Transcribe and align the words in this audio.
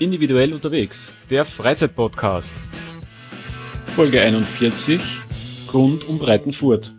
Individuell 0.00 0.54
unterwegs, 0.54 1.12
der 1.28 1.44
Freizeitpodcast. 1.44 2.62
Folge 3.94 4.22
41 4.22 4.98
Grund 5.66 6.08
um 6.08 6.18
Breitenfurt. 6.18 6.94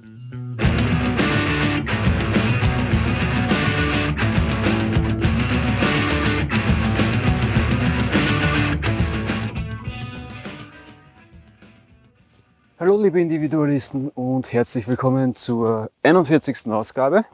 Hallo 12.79 13.01
liebe 13.01 13.19
Individualisten 13.19 14.09
und 14.09 14.53
herzlich 14.53 14.87
willkommen 14.87 15.33
zur 15.33 15.89
41. 16.03 16.67
Ausgabe. 16.67 17.25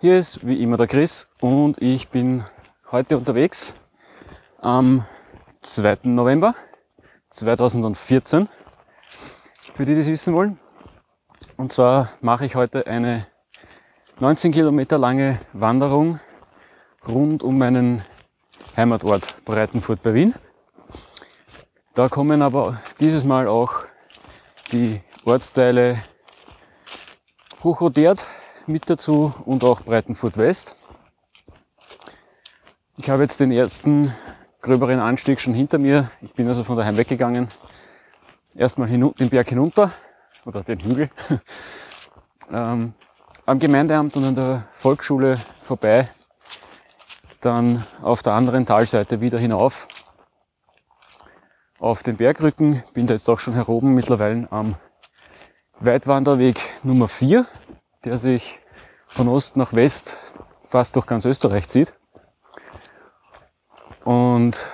Hier 0.00 0.18
ist 0.18 0.44
wie 0.44 0.60
immer 0.60 0.76
der 0.76 0.88
Chris 0.88 1.28
und 1.40 1.80
ich 1.80 2.08
bin 2.08 2.42
heute 2.90 3.16
unterwegs 3.16 3.72
am 4.64 5.04
2. 5.60 5.98
November 6.04 6.54
2014. 7.28 8.48
Für 9.74 9.84
die, 9.84 9.94
die 9.94 10.00
es 10.00 10.06
wissen 10.06 10.32
wollen. 10.32 10.58
Und 11.58 11.72
zwar 11.72 12.10
mache 12.22 12.46
ich 12.46 12.54
heute 12.54 12.86
eine 12.86 13.26
19 14.20 14.52
Kilometer 14.52 14.96
lange 14.96 15.38
Wanderung 15.52 16.18
rund 17.06 17.42
um 17.42 17.58
meinen 17.58 18.04
Heimatort 18.74 19.44
Breitenfurt 19.44 20.02
bei 20.02 20.14
Wien. 20.14 20.34
Da 21.92 22.08
kommen 22.08 22.40
aber 22.40 22.80
dieses 23.00 23.24
Mal 23.24 23.46
auch 23.48 23.84
die 24.72 25.02
Ortsteile 25.26 26.02
Hochrodiert 27.62 28.26
mit 28.66 28.88
dazu 28.88 29.34
und 29.44 29.62
auch 29.62 29.82
Breitenfurt 29.82 30.38
West. 30.38 30.74
Ich 32.96 33.10
habe 33.10 33.22
jetzt 33.22 33.40
den 33.40 33.52
ersten 33.52 34.14
gröberen 34.64 34.98
Anstieg 34.98 35.42
schon 35.42 35.52
hinter 35.52 35.76
mir. 35.76 36.10
Ich 36.22 36.32
bin 36.32 36.48
also 36.48 36.64
von 36.64 36.78
daheim 36.78 36.96
weggegangen. 36.96 37.48
Erstmal 38.56 38.88
den 38.88 39.28
Berg 39.28 39.50
hinunter 39.50 39.92
oder 40.46 40.62
den 40.62 40.80
Hügel. 40.80 41.10
ähm, 42.50 42.94
am 43.44 43.58
Gemeindeamt 43.58 44.16
und 44.16 44.24
an 44.24 44.34
der 44.34 44.68
Volksschule 44.72 45.38
vorbei. 45.64 46.08
Dann 47.42 47.84
auf 48.00 48.22
der 48.22 48.32
anderen 48.32 48.64
Talseite 48.64 49.20
wieder 49.20 49.38
hinauf. 49.38 49.86
Auf 51.78 52.02
den 52.02 52.16
Bergrücken. 52.16 52.82
Bin 52.94 53.06
da 53.06 53.12
jetzt 53.12 53.28
auch 53.28 53.40
schon 53.40 53.52
heroben 53.52 53.92
mittlerweile 53.92 54.50
am 54.50 54.76
Weitwanderweg 55.78 56.58
Nummer 56.82 57.08
4, 57.08 57.44
der 58.06 58.16
sich 58.16 58.60
von 59.08 59.28
Ost 59.28 59.58
nach 59.58 59.74
West 59.74 60.16
fast 60.70 60.96
durch 60.96 61.04
ganz 61.04 61.26
Österreich 61.26 61.68
zieht. 61.68 61.94
Und 64.04 64.66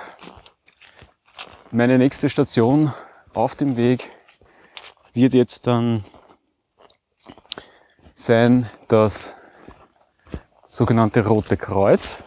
meine 1.71 1.97
nächste 1.97 2.29
Station 2.29 2.93
auf 3.33 3.55
dem 3.55 3.77
Weg 3.77 4.11
wird 5.13 5.33
jetzt 5.33 5.67
dann 5.67 6.03
sein 8.13 8.69
das 8.89 9.35
sogenannte 10.67 11.25
Rote 11.25 11.55
Kreuz. 11.55 12.17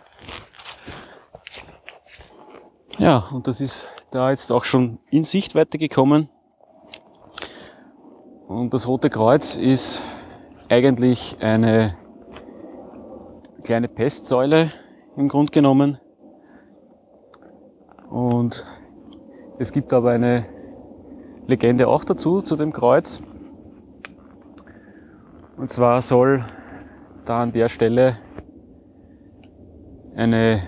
Ja, 2.98 3.28
und 3.32 3.48
das 3.48 3.60
ist 3.60 3.88
da 4.10 4.30
jetzt 4.30 4.50
auch 4.50 4.64
schon 4.64 4.98
in 5.10 5.24
Sichtweite 5.24 5.76
gekommen. 5.76 6.30
Und 8.48 8.72
das 8.72 8.88
Rote 8.88 9.10
Kreuz 9.10 9.56
ist 9.56 10.02
eigentlich 10.70 11.36
eine 11.40 11.98
kleine 13.62 13.88
Pestsäule 13.88 14.72
im 15.16 15.28
Grund 15.28 15.52
genommen, 15.52 16.00
und 18.44 18.66
es 19.58 19.72
gibt 19.72 19.94
aber 19.94 20.10
eine 20.10 20.44
Legende 21.46 21.88
auch 21.88 22.04
dazu, 22.04 22.42
zu 22.42 22.56
dem 22.56 22.74
Kreuz. 22.74 23.22
Und 25.56 25.70
zwar 25.70 26.02
soll 26.02 26.44
da 27.24 27.40
an 27.40 27.52
der 27.52 27.70
Stelle 27.70 28.18
eine 30.14 30.60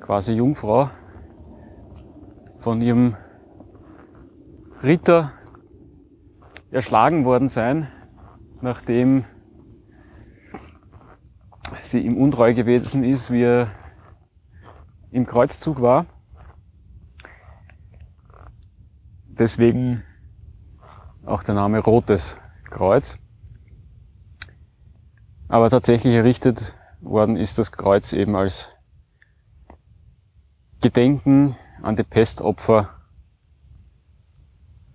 quasi 0.00 0.32
Jungfrau 0.32 0.90
von 2.58 2.82
ihrem 2.82 3.16
Ritter 4.82 5.30
erschlagen 6.72 7.24
worden 7.24 7.48
sein, 7.48 7.86
nachdem 8.60 9.24
sie 11.82 12.00
ihm 12.00 12.16
untreu 12.16 12.54
gewesen 12.54 13.04
ist, 13.04 13.30
wie 13.30 13.44
er 13.44 13.68
im 15.10 15.26
Kreuzzug 15.26 15.80
war. 15.80 16.06
Deswegen 19.26 20.02
auch 21.24 21.42
der 21.42 21.54
Name 21.54 21.78
Rotes 21.78 22.36
Kreuz. 22.64 23.18
Aber 25.48 25.70
tatsächlich 25.70 26.14
errichtet 26.14 26.74
worden 27.00 27.36
ist 27.36 27.58
das 27.58 27.72
Kreuz 27.72 28.12
eben 28.12 28.36
als 28.36 28.70
Gedenken 30.80 31.56
an 31.82 31.96
die 31.96 32.02
Pestopfer 32.02 32.90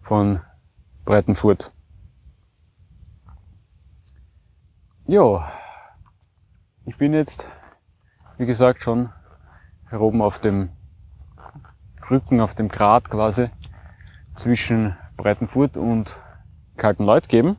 von 0.01 0.41
Breitenfurt. 1.05 1.73
Ja, 5.07 5.51
ich 6.85 6.97
bin 6.97 7.13
jetzt, 7.13 7.47
wie 8.37 8.45
gesagt, 8.45 8.83
schon 8.83 9.09
hier 9.93 10.01
oben 10.01 10.23
auf 10.23 10.39
dem 10.39 10.69
Rücken, 12.09 12.41
auf 12.41 12.55
dem 12.55 12.67
Grat 12.67 13.11
quasi 13.11 13.51
zwischen 14.33 14.97
Breitenfurt 15.17 15.77
und 15.77 16.19
Kaltenleut 16.77 17.29
geben. 17.29 17.57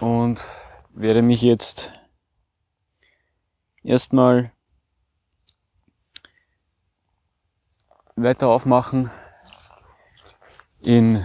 Und 0.00 0.46
werde 0.94 1.20
mich 1.20 1.42
jetzt 1.42 1.92
erstmal 3.82 4.52
weiter 8.16 8.48
aufmachen 8.48 9.10
in 10.80 11.22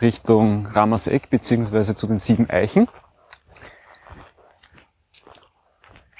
Richtung 0.00 0.64
Ramerseck 0.66 1.28
beziehungsweise 1.28 1.94
zu 1.94 2.06
den 2.06 2.20
sieben 2.20 2.48
Eichen. 2.48 2.88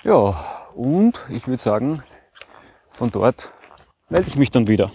Ja, 0.02 0.55
und 0.76 1.19
ich 1.31 1.48
würde 1.48 1.62
sagen, 1.62 2.03
von 2.91 3.10
dort 3.10 3.53
melde 4.09 4.28
ich 4.28 4.37
mich 4.37 4.50
dann 4.50 4.69
wieder. 4.69 4.92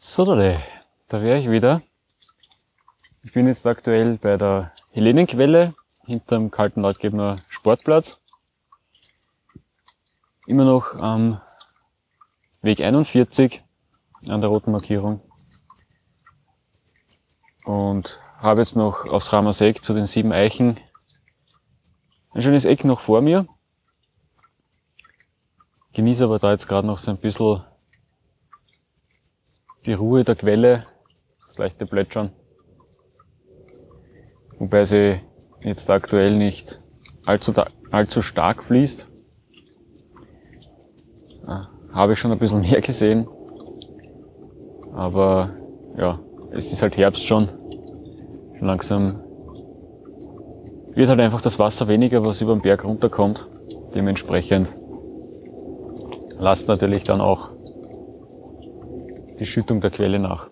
So, 0.00 0.24
da 0.24 1.22
wäre 1.22 1.38
ich 1.38 1.50
wieder. 1.50 1.82
Ich 3.24 3.32
bin 3.32 3.48
jetzt 3.48 3.66
aktuell 3.66 4.16
bei 4.18 4.36
der 4.36 4.70
Helenenquelle 4.92 5.74
hinterm 6.06 6.52
kalten 6.52 6.82
Leutgebener 6.82 7.42
Sportplatz 7.48 8.20
immer 10.46 10.64
noch 10.64 10.94
am 10.94 11.40
Weg 12.62 12.80
41 12.80 13.62
an 14.28 14.40
der 14.40 14.50
roten 14.50 14.72
Markierung 14.72 15.20
und 17.64 18.20
habe 18.38 18.60
jetzt 18.60 18.76
noch 18.76 19.08
aufs 19.08 19.32
Ramerseck 19.32 19.82
zu 19.82 19.94
den 19.94 20.06
sieben 20.06 20.32
Eichen 20.32 20.78
ein 22.32 22.42
schönes 22.42 22.64
Eck 22.64 22.84
noch 22.84 23.00
vor 23.00 23.20
mir. 23.20 23.46
Genieße 25.92 26.24
aber 26.24 26.38
da 26.38 26.50
jetzt 26.50 26.66
gerade 26.66 26.86
noch 26.86 26.98
so 26.98 27.12
ein 27.12 27.18
bisschen 27.18 27.62
die 29.86 29.92
Ruhe 29.92 30.24
der 30.24 30.34
Quelle, 30.34 30.86
das 31.46 31.58
leichte 31.58 31.86
Plätschern. 31.86 32.32
Wobei 34.58 34.84
sie 34.84 35.20
jetzt 35.60 35.88
aktuell 35.90 36.36
nicht 36.36 36.80
allzu, 37.24 37.54
allzu 37.90 38.22
stark 38.22 38.64
fließt. 38.64 39.13
Habe 41.46 42.12
ich 42.12 42.18
schon 42.18 42.32
ein 42.32 42.38
bisschen 42.38 42.60
mehr 42.60 42.80
gesehen. 42.80 43.28
Aber 44.94 45.50
ja, 45.96 46.18
es 46.50 46.72
ist 46.72 46.82
halt 46.82 46.96
Herbst 46.96 47.24
schon. 47.24 47.48
Schon 48.58 48.66
langsam 48.66 49.20
wird 50.94 51.08
halt 51.08 51.20
einfach 51.20 51.40
das 51.40 51.58
Wasser 51.58 51.88
weniger, 51.88 52.24
was 52.24 52.40
über 52.40 52.54
den 52.54 52.62
Berg 52.62 52.84
runterkommt. 52.84 53.46
Dementsprechend 53.94 54.72
lasst 56.38 56.68
natürlich 56.68 57.04
dann 57.04 57.20
auch 57.20 57.50
die 59.38 59.46
Schüttung 59.46 59.80
der 59.80 59.90
Quelle 59.90 60.18
nach. 60.18 60.48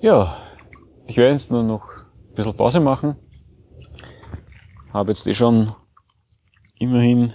Ja, 0.00 0.36
ich 1.06 1.16
werde 1.16 1.32
jetzt 1.32 1.50
nur 1.50 1.62
noch 1.62 1.88
ein 1.90 2.34
bisschen 2.34 2.56
Pause 2.56 2.80
machen. 2.80 3.16
Habe 4.92 5.12
jetzt 5.12 5.26
eh 5.26 5.34
schon 5.34 5.72
immerhin 6.78 7.32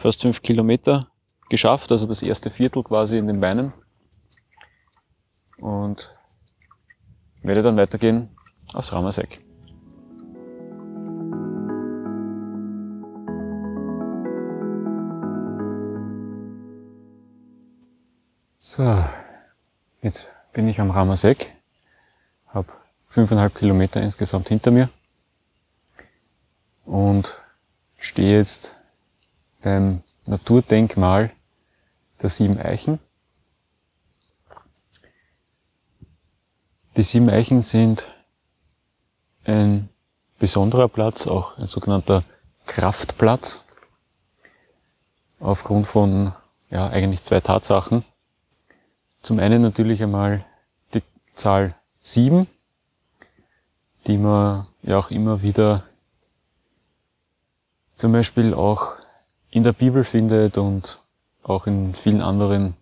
fast 0.00 0.22
fünf 0.22 0.40
Kilometer 0.40 1.08
geschafft, 1.50 1.92
also 1.92 2.06
das 2.06 2.22
erste 2.22 2.50
Viertel 2.50 2.82
quasi 2.82 3.18
in 3.18 3.26
den 3.26 3.40
Beinen. 3.40 3.72
Und 5.58 6.16
werde 7.42 7.62
dann 7.62 7.76
weitergehen 7.76 8.30
aus 8.72 8.92
Ramasek. 8.92 9.40
So, 18.58 19.04
jetzt 20.00 20.28
bin 20.52 20.68
ich 20.68 20.80
am 20.80 20.90
Ramasek, 20.90 21.52
habe 22.48 22.68
fünfeinhalb 23.08 23.54
Kilometer 23.54 24.00
insgesamt 24.00 24.48
hinter 24.48 24.70
mir 24.70 24.88
und 26.86 27.36
stehe 27.98 28.38
jetzt 28.38 28.79
beim 29.62 30.02
Naturdenkmal 30.26 31.30
der 32.22 32.30
Sieben 32.30 32.58
Eichen. 32.58 32.98
Die 36.96 37.02
Sieben 37.02 37.30
Eichen 37.30 37.62
sind 37.62 38.14
ein 39.44 39.88
besonderer 40.38 40.88
Platz, 40.88 41.26
auch 41.26 41.56
ein 41.58 41.66
sogenannter 41.66 42.24
Kraftplatz, 42.66 43.62
aufgrund 45.38 45.86
von 45.86 46.34
ja, 46.70 46.88
eigentlich 46.88 47.22
zwei 47.22 47.40
Tatsachen. 47.40 48.04
Zum 49.22 49.38
einen 49.38 49.62
natürlich 49.62 50.02
einmal 50.02 50.44
die 50.94 51.02
Zahl 51.34 51.74
sieben, 52.00 52.46
die 54.06 54.18
man 54.18 54.66
ja 54.82 54.98
auch 54.98 55.10
immer 55.10 55.42
wieder 55.42 55.84
zum 57.96 58.12
Beispiel 58.12 58.54
auch 58.54 58.99
in 59.50 59.62
der 59.64 59.72
Bibel 59.72 60.04
findet 60.04 60.58
und 60.58 61.00
auch 61.42 61.66
in 61.66 61.94
vielen 61.94 62.22
anderen 62.22 62.74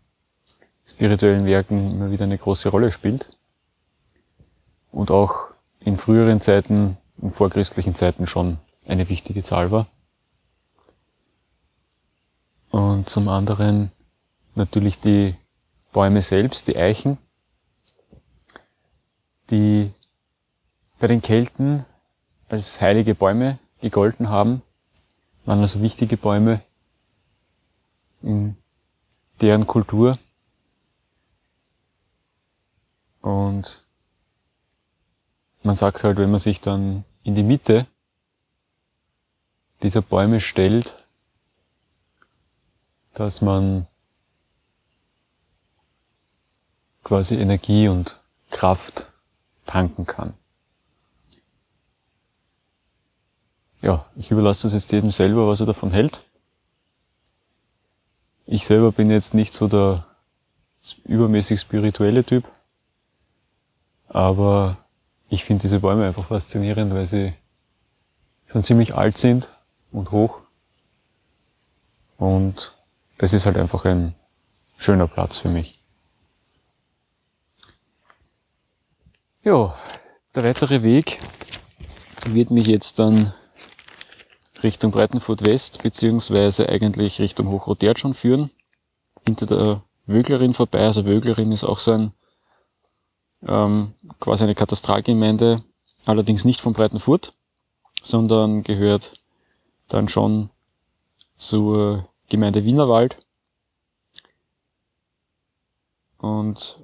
spirituellen 0.87 1.45
Werken 1.47 1.93
immer 1.93 2.11
wieder 2.11 2.25
eine 2.25 2.39
große 2.39 2.69
Rolle 2.69 2.93
spielt. 2.93 3.29
Und 4.91 5.11
auch 5.11 5.53
in 5.81 5.97
früheren 5.97 6.41
Zeiten, 6.41 6.97
in 7.21 7.33
vorchristlichen 7.33 7.95
Zeiten 7.95 8.27
schon 8.27 8.59
eine 8.87 9.09
wichtige 9.09 9.43
Zahl 9.43 9.71
war. 9.71 9.87
Und 12.71 13.09
zum 13.09 13.29
anderen 13.29 13.91
natürlich 14.55 15.01
die 15.01 15.35
Bäume 15.93 16.23
selbst, 16.23 16.69
die 16.69 16.77
Eichen, 16.77 17.19
die 19.51 19.91
bei 20.99 21.07
den 21.07 21.23
Kelten 21.23 21.87
als 22.49 22.81
heilige 22.81 23.15
Bäume 23.15 23.59
gegolten 23.81 24.29
haben, 24.29 24.63
waren 25.49 25.61
also 25.61 25.81
wichtige 25.81 26.19
Bäume 26.19 26.61
in 28.21 28.55
deren 29.41 29.67
Kultur. 29.67 30.19
Und 33.23 33.87
man 35.63 35.75
sagt 35.75 36.05
halt, 36.05 36.19
wenn 36.19 36.31
man 36.31 36.39
sich 36.39 36.61
dann 36.61 37.07
in 37.23 37.35
die 37.35 37.43
Mitte 37.43 37.87
dieser 39.83 40.03
Bäume 40.03 40.43
stellt, 40.43 40.93
dass 43.15 43.41
man 43.41 43.87
quasi 47.05 47.37
Energie 47.37 47.89
und 47.89 48.21
Kraft 48.51 49.11
tanken 49.65 50.05
kann. 50.05 50.35
Ja, 53.81 54.07
ich 54.17 54.31
überlasse 54.31 54.65
das 54.65 54.73
jetzt 54.73 54.93
jedem 54.93 55.11
selber, 55.11 55.47
was 55.47 55.61
er 55.61 55.67
davon 55.67 55.91
hält. 55.91 56.23
Ich 58.47 58.67
selber 58.67 58.93
bin 58.93 59.11
jetzt 59.11 59.35
nicht 59.35 59.55
so 59.55 59.69
der 59.69 60.07
übermäßig 61.05 61.61
spirituelle 61.61 62.25
Typ, 62.25 62.45
aber 64.09 64.79
ich 65.29 65.45
finde 65.45 65.63
diese 65.63 65.81
Bäume 65.81 66.07
einfach 66.07 66.29
faszinierend, 66.29 66.95
weil 66.95 67.07
sie 67.07 67.35
schon 68.51 68.65
ziemlich 68.65 68.95
alt 68.95 69.19
sind 69.19 69.49
und 69.93 70.11
hoch. 70.11 70.41
Und 72.17 72.73
es 73.19 73.33
ist 73.33 73.47
halt 73.47 73.57
einfach 73.57 73.85
ein 73.85 74.15
schöner 74.77 75.07
Platz 75.07 75.39
für 75.39 75.51
mich. 75.51 75.79
Ja, 79.45 79.77
der 80.35 80.45
weitere 80.45 80.83
Weg 80.83 81.21
wird 82.27 82.51
mich 82.51 82.67
jetzt 82.67 82.99
dann 82.99 83.33
Richtung 84.63 84.91
Breitenfurt 84.91 85.45
West, 85.45 85.83
beziehungsweise 85.83 86.69
eigentlich 86.69 87.21
Richtung 87.21 87.49
Hochrotert 87.49 87.99
schon 87.99 88.15
führen. 88.15 88.51
Hinter 89.27 89.47
der 89.47 89.83
Wöglerin 90.07 90.55
vorbei. 90.55 90.81
Also 90.81 91.05
Wöglerin 91.05 91.53
ist 91.53 91.65
auch 91.65 91.79
so 91.79 91.93
ein, 91.93 92.13
ähm, 93.47 93.95
quasi 94.21 94.45
eine 94.45 94.55
Katastralgemeinde, 94.55 95.63
allerdings 96.07 96.45
nicht 96.45 96.61
von 96.61 96.73
Breitenfurt, 96.73 97.35
sondern 98.03 98.63
gehört 98.63 99.21
dann 99.89 100.09
schon 100.09 100.51
zur 101.37 102.09
Gemeinde 102.29 102.65
Wienerwald. 102.65 103.17
Und 106.19 106.79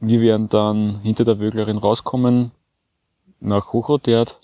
wir 0.00 0.20
werden 0.20 0.48
dann 0.48 1.00
hinter 1.00 1.24
der 1.24 1.38
Wöglerin 1.38 1.78
rauskommen 1.78 2.50
nach 3.40 3.72
Hochrotert 3.72 4.40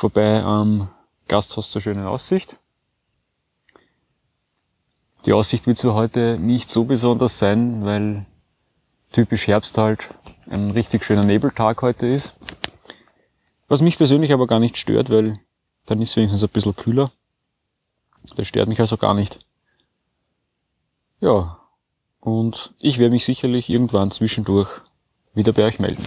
vorbei 0.00 0.42
am 0.42 0.88
Gasthaus 1.28 1.70
zur 1.70 1.82
schönen 1.82 2.06
Aussicht. 2.06 2.56
Die 5.26 5.34
Aussicht 5.34 5.66
wird 5.66 5.76
zwar 5.76 5.94
heute 5.94 6.38
nicht 6.38 6.70
so 6.70 6.84
besonders 6.84 7.38
sein, 7.38 7.84
weil 7.84 8.24
typisch 9.12 9.46
Herbst 9.46 9.76
halt 9.76 10.08
ein 10.48 10.70
richtig 10.70 11.04
schöner 11.04 11.24
Nebeltag 11.24 11.82
heute 11.82 12.06
ist. 12.06 12.32
Was 13.68 13.82
mich 13.82 13.98
persönlich 13.98 14.32
aber 14.32 14.46
gar 14.46 14.58
nicht 14.58 14.78
stört, 14.78 15.10
weil 15.10 15.38
dann 15.84 16.00
ist 16.00 16.10
es 16.10 16.16
wenigstens 16.16 16.42
ein 16.42 16.48
bisschen 16.48 16.74
kühler. 16.74 17.12
Das 18.36 18.48
stört 18.48 18.68
mich 18.68 18.80
also 18.80 18.96
gar 18.96 19.12
nicht. 19.14 19.44
Ja, 21.20 21.58
und 22.20 22.72
ich 22.78 22.98
werde 22.98 23.12
mich 23.12 23.26
sicherlich 23.26 23.68
irgendwann 23.68 24.10
zwischendurch 24.10 24.80
wieder 25.34 25.52
bei 25.52 25.64
euch 25.64 25.78
melden. 25.78 26.06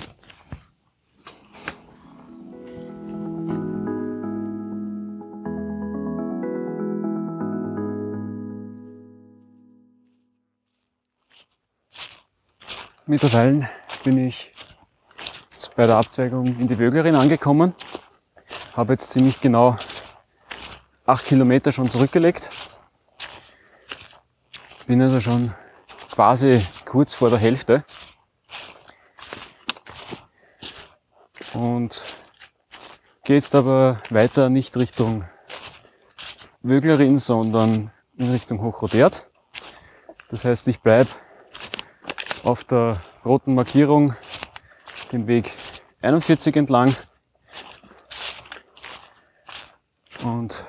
Mittlerweile 13.14 13.70
bin 14.04 14.18
ich 14.18 14.52
bei 15.76 15.86
der 15.86 15.98
Abzweigung 15.98 16.48
in 16.48 16.68
die 16.68 16.80
Wögerin 16.80 17.14
angekommen. 17.14 17.76
Habe 18.76 18.94
jetzt 18.94 19.12
ziemlich 19.12 19.40
genau 19.40 19.78
acht 21.06 21.24
Kilometer 21.24 21.72
schon 21.72 21.92
zurückgelegt. 21.92 22.50
Bin 24.88 25.00
also 25.00 25.20
schon 25.20 25.54
quasi 26.10 26.66
kurz 26.86 27.14
vor 27.14 27.30
der 27.30 27.38
Hälfte. 27.38 27.86
Und 31.54 32.04
gehe 33.26 33.36
jetzt 33.36 33.54
aber 33.54 34.02
weiter 34.10 34.50
nicht 34.50 34.76
Richtung 34.76 35.24
Wöglerin, 36.64 37.20
sondern 37.20 37.92
in 38.18 38.32
Richtung 38.32 38.60
Hochrodert. 38.64 39.30
Das 40.32 40.46
heißt, 40.46 40.68
ich 40.68 40.82
bleibe 40.82 41.12
auf 42.44 42.64
der 42.64 42.98
roten 43.24 43.56
Markierung 43.56 44.16
den 45.12 45.28
Weg 45.28 45.52
41 46.02 46.56
entlang. 46.56 46.96
Und 50.24 50.66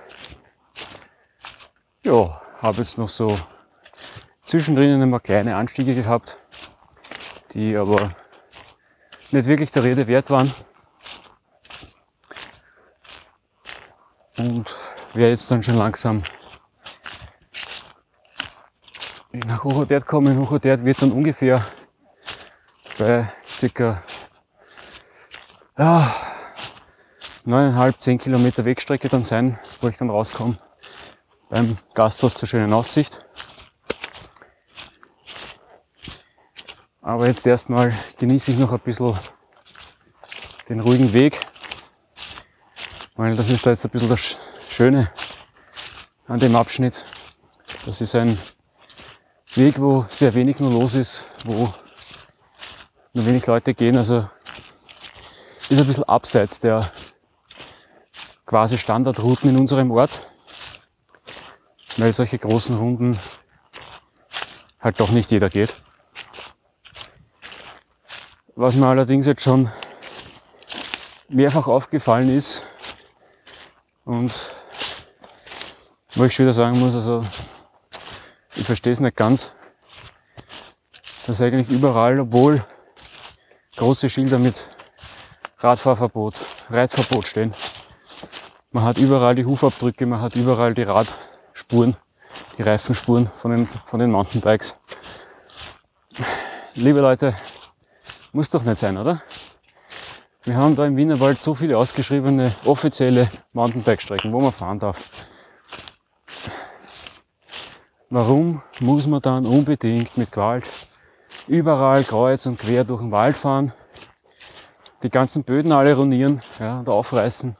ja, 2.05 2.41
habe 2.61 2.79
jetzt 2.79 2.99
noch 2.99 3.09
so 3.09 3.37
zwischendrin 4.43 5.11
paar 5.11 5.21
kleine 5.21 5.57
Anstiege 5.57 5.95
gehabt, 5.95 6.43
die 7.53 7.77
aber 7.77 8.11
nicht 9.31 9.47
wirklich 9.47 9.71
der 9.71 9.85
Rede 9.85 10.07
wert 10.07 10.31
waren. 10.31 10.53
Und 14.39 14.77
wer 15.13 15.29
jetzt 15.29 15.51
dann 15.51 15.63
schon 15.63 15.77
langsam 15.77 16.23
nach 19.65 19.73
Hochotert 19.73 20.07
kommen. 20.07 20.39
Hochotert 20.39 20.85
wird 20.85 21.01
dann 21.01 21.13
ungefähr 21.13 21.65
bei 22.99 23.33
circa 23.47 24.03
ja, 25.79 26.15
9,5, 27.47 27.99
10 27.99 28.19
Kilometer 28.19 28.65
Wegstrecke 28.65 29.09
dann 29.09 29.25
sein, 29.25 29.59
wo 29.81 29.89
ich 29.89 29.97
dann 29.97 30.11
rauskomme 30.11 30.59
beim 31.49 31.79
Gasthaus 31.95 32.35
zur 32.35 32.49
schönen 32.49 32.73
Aussicht. 32.73 33.25
Aber 37.03 37.27
jetzt 37.27 37.47
erstmal 37.47 37.93
genieße 38.19 38.53
ich 38.53 38.59
noch 38.59 38.73
ein 38.73 38.81
bisschen 38.81 39.19
den 40.69 40.81
ruhigen 40.81 41.13
Weg, 41.13 41.41
weil 43.17 43.37
das 43.37 43.51
ist 43.51 43.67
da 43.67 43.71
jetzt 43.71 43.85
ein 43.85 43.91
bisschen 43.91 44.09
das 44.09 44.37
Schöne. 44.71 45.11
an 46.27 46.41
dem 46.41 46.57
Abschnitt. 46.57 47.05
Das 47.85 48.01
ist 48.01 48.15
ein 48.15 48.39
Weg, 49.57 49.81
wo 49.81 50.05
sehr 50.09 50.35
wenig 50.35 50.59
nur 50.59 50.73
los 50.73 50.97
ist, 50.97 51.27
wo 51.45 51.73
nur 53.13 53.27
wenig 53.27 53.47
Leute 53.47 53.73
gehen. 53.73 53.97
Also 53.97 54.29
ist 55.69 55.81
ein 55.81 55.87
bisschen 55.87 56.05
abseits 56.05 56.59
der 56.59 56.91
quasi 58.47 58.79
Standardrouten 58.79 59.51
in 59.51 59.59
unserem 59.59 59.93
Ort, 59.93 60.23
weil 61.97 62.13
solche 62.13 62.39
großen 62.39 62.77
Runden 62.77 63.17
halt 64.81 64.99
doch 64.99 65.11
nicht 65.11 65.31
jeder 65.31 65.49
geht. 65.49 65.77
Was 68.57 68.75
mir 68.75 68.87
allerdings 68.87 69.27
jetzt 69.27 69.45
schon 69.45 69.71
mehrfach 71.29 71.69
aufgefallen 71.69 72.35
ist 72.35 72.67
und 74.05 74.35
wo 76.17 76.25
ich 76.25 76.35
schon 76.35 76.47
wieder 76.47 76.53
sagen 76.55 76.79
muss, 76.79 76.95
also 76.95 77.23
ich 78.57 78.65
verstehe 78.65 78.93
es 78.93 79.01
nicht 79.01 79.17
ganz, 79.17 79.53
dass 81.27 81.41
eigentlich 81.41 81.71
überall, 81.71 82.21
obwohl 82.21 82.65
große 83.77 84.09
Schilder 84.09 84.39
mit 84.39 84.71
Radfahrverbot, 85.59 86.41
Reitverbot 86.71 87.27
stehen, 87.27 87.55
man 88.71 88.85
hat 88.85 88.99
überall 88.99 89.35
die 89.35 89.45
Hufabdrücke, 89.45 90.07
man 90.07 90.21
hat 90.21 90.37
überall 90.37 90.75
die 90.75 90.83
Radspuren, 90.83 91.97
die 92.59 92.63
Reifenspuren 92.63 93.31
von 93.41 93.51
den, 93.53 93.67
von 93.67 94.01
den 94.01 94.11
Mountainbikes. 94.11 94.77
Liebe 96.75 97.01
Leute, 97.01 97.37
muss 98.33 98.51
doch 98.51 98.63
nicht 98.65 98.79
sein, 98.79 98.99
oder? 98.99 99.23
Wir 100.43 100.57
haben 100.57 100.77
da 100.77 100.85
im 100.85 100.97
Wienerwald 100.97 101.41
so 101.41 101.55
viele 101.55 101.79
ausgeschriebene 101.79 102.53
offizielle 102.65 103.31
Mountainbike-Strecken, 103.53 104.33
wo 104.33 104.41
man 104.41 104.53
fahren 104.53 104.79
darf. 104.79 105.09
Warum 108.15 108.63
muss 108.79 109.09
man 109.09 109.21
dann 109.21 109.45
unbedingt 109.45 110.17
mit 110.17 110.31
Gewalt 110.31 110.63
überall 111.49 112.05
kreuz 112.05 112.47
und 112.47 112.61
quer 112.61 112.85
durch 112.85 113.01
den 113.01 113.11
Wald 113.11 113.37
fahren, 113.37 113.73
die 115.03 115.11
ganzen 115.11 115.43
Böden 115.43 115.73
alle 115.73 115.97
ruinieren 115.97 116.41
ja, 116.61 116.79
und 116.79 116.89
aufreißen? 116.89 117.57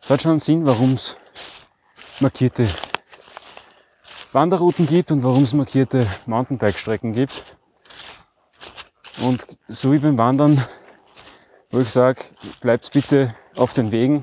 Es 0.00 0.08
hat 0.08 0.22
schon 0.22 0.30
einen 0.30 0.38
Sinn, 0.38 0.64
warum 0.66 0.92
es 0.92 1.16
markierte 2.20 2.68
Wanderrouten 4.30 4.86
gibt 4.86 5.10
und 5.10 5.24
warum 5.24 5.42
es 5.42 5.52
markierte 5.52 6.06
Mountainbike-Strecken 6.26 7.12
gibt. 7.12 7.42
Und 9.20 9.48
so 9.66 9.90
wie 9.90 9.98
beim 9.98 10.16
Wandern, 10.16 10.64
wo 11.72 11.80
ich 11.80 11.90
sage, 11.90 12.22
bleibt 12.60 12.92
bitte 12.92 13.34
auf 13.56 13.72
den 13.72 13.90
Wegen, 13.90 14.22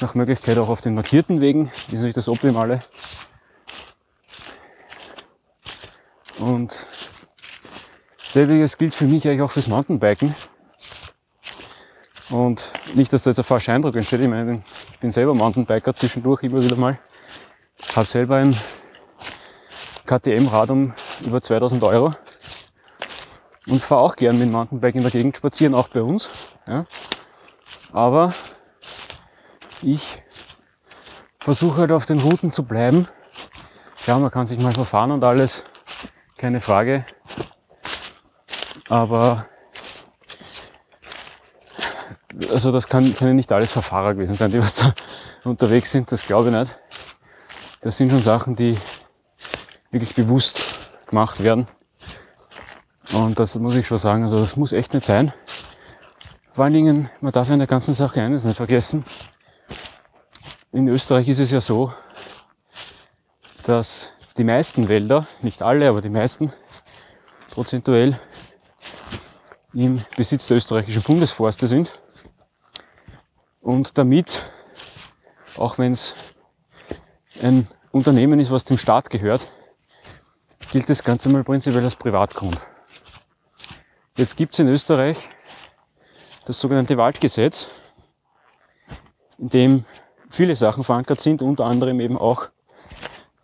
nach 0.00 0.16
Möglichkeit 0.16 0.58
auch 0.58 0.68
auf 0.68 0.80
den 0.80 0.96
markierten 0.96 1.40
Wegen, 1.40 1.66
ist 1.68 1.92
natürlich 1.92 2.14
das 2.14 2.28
Optimale. 2.28 2.82
Und 6.38 6.86
selbiges 8.18 8.78
gilt 8.78 8.94
für 8.94 9.06
mich 9.06 9.26
eigentlich 9.26 9.42
auch 9.42 9.50
fürs 9.50 9.68
Mountainbiken. 9.68 10.34
Und 12.30 12.72
nicht, 12.94 13.12
dass 13.12 13.22
da 13.22 13.30
jetzt 13.30 13.38
ein 13.38 13.44
falscher 13.44 13.72
Eindruck 13.72 13.94
entsteht. 13.96 14.20
Ich 14.20 14.28
meine, 14.28 14.62
ich 14.92 14.98
bin 14.98 15.12
selber 15.12 15.34
Mountainbiker 15.34 15.94
zwischendurch 15.94 16.42
immer 16.42 16.62
wieder 16.62 16.76
mal. 16.76 16.98
Habe 17.94 18.06
selber 18.06 18.36
ein 18.36 18.56
KTM-Rad 20.06 20.70
um 20.70 20.92
über 21.24 21.40
2000 21.40 21.82
Euro 21.84 22.14
und 23.66 23.82
fahre 23.82 24.02
auch 24.02 24.16
gern 24.16 24.38
mit 24.38 24.50
Mountainbike 24.50 24.94
in 24.94 25.02
der 25.02 25.10
Gegend 25.10 25.36
spazieren, 25.36 25.74
auch 25.74 25.88
bei 25.88 26.02
uns. 26.02 26.30
Ja. 26.66 26.84
Aber 27.92 28.32
ich 29.82 30.22
versuche 31.40 31.82
halt 31.82 31.92
auf 31.92 32.06
den 32.06 32.18
Routen 32.18 32.50
zu 32.50 32.64
bleiben. 32.64 33.08
Ja, 34.06 34.18
man 34.18 34.30
kann 34.30 34.46
sich 34.46 34.58
mal 34.58 34.72
verfahren 34.72 35.10
und 35.10 35.24
alles, 35.24 35.64
keine 36.36 36.60
Frage. 36.60 37.04
Aber 38.88 39.46
also 42.50 42.70
das 42.70 42.88
kann, 42.88 43.14
können 43.14 43.36
nicht 43.36 43.50
alles 43.52 43.72
Verfahrer 43.72 44.14
gewesen 44.14 44.34
sein, 44.34 44.50
die 44.50 44.60
was 44.60 44.76
da 44.76 44.94
unterwegs 45.44 45.90
sind, 45.90 46.10
das 46.12 46.26
glaube 46.26 46.48
ich 46.48 46.54
nicht. 46.54 46.78
Das 47.80 47.96
sind 47.96 48.10
schon 48.10 48.22
Sachen, 48.22 48.54
die 48.56 48.76
wirklich 49.90 50.14
bewusst 50.14 50.62
gemacht 51.06 51.42
werden. 51.42 51.66
Und 53.12 53.38
das 53.38 53.54
muss 53.56 53.76
ich 53.76 53.86
schon 53.86 53.98
sagen, 53.98 54.24
also 54.24 54.38
das 54.38 54.56
muss 54.56 54.72
echt 54.72 54.92
nicht 54.92 55.06
sein. 55.06 55.32
Vor 56.52 56.64
allen 56.64 56.74
Dingen, 56.74 57.10
man 57.20 57.32
darf 57.32 57.50
in 57.50 57.58
der 57.58 57.68
ganzen 57.68 57.94
Sache 57.94 58.20
eines 58.20 58.44
nicht 58.44 58.56
vergessen. 58.56 59.04
In 60.72 60.88
Österreich 60.88 61.28
ist 61.28 61.38
es 61.38 61.50
ja 61.50 61.60
so, 61.60 61.92
dass 63.62 64.15
die 64.38 64.44
meisten 64.44 64.88
Wälder, 64.88 65.26
nicht 65.42 65.62
alle, 65.62 65.88
aber 65.88 66.00
die 66.00 66.08
meisten, 66.08 66.52
prozentuell 67.50 68.20
im 69.72 70.02
Besitz 70.16 70.48
der 70.48 70.58
österreichischen 70.58 71.02
Bundesforste 71.02 71.66
sind. 71.66 72.00
Und 73.60 73.98
damit, 73.98 74.42
auch 75.56 75.78
wenn 75.78 75.92
es 75.92 76.14
ein 77.42 77.66
Unternehmen 77.92 78.38
ist, 78.40 78.50
was 78.50 78.64
dem 78.64 78.78
Staat 78.78 79.10
gehört, 79.10 79.50
gilt 80.72 80.88
das 80.88 81.02
Ganze 81.02 81.28
mal 81.28 81.44
prinzipiell 81.44 81.84
als 81.84 81.96
Privatgrund. 81.96 82.60
Jetzt 84.16 84.36
gibt 84.36 84.54
es 84.54 84.60
in 84.60 84.68
Österreich 84.68 85.28
das 86.46 86.60
sogenannte 86.60 86.96
Waldgesetz, 86.96 87.68
in 89.38 89.48
dem 89.50 89.84
viele 90.30 90.56
Sachen 90.56 90.84
verankert 90.84 91.20
sind, 91.20 91.42
unter 91.42 91.64
anderem 91.64 92.00
eben 92.00 92.16
auch, 92.16 92.48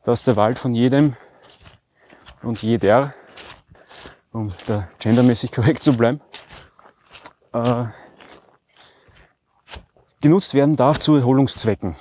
dass 0.05 0.25
der 0.25 0.37
Wald 0.37 0.59
von 0.59 0.75
jedem 0.75 1.17
und 2.43 2.63
jeder, 2.63 3.15
um 4.33 4.53
da 4.67 4.89
gendermäßig 4.99 5.53
korrekt 5.53 5.83
zu 5.83 5.97
bleiben, 5.97 6.21
äh, 7.53 7.85
genutzt 10.21 10.55
werden 10.55 10.77
darf 10.77 10.99
zu 10.99 11.17
Erholungszwecken. 11.17 11.97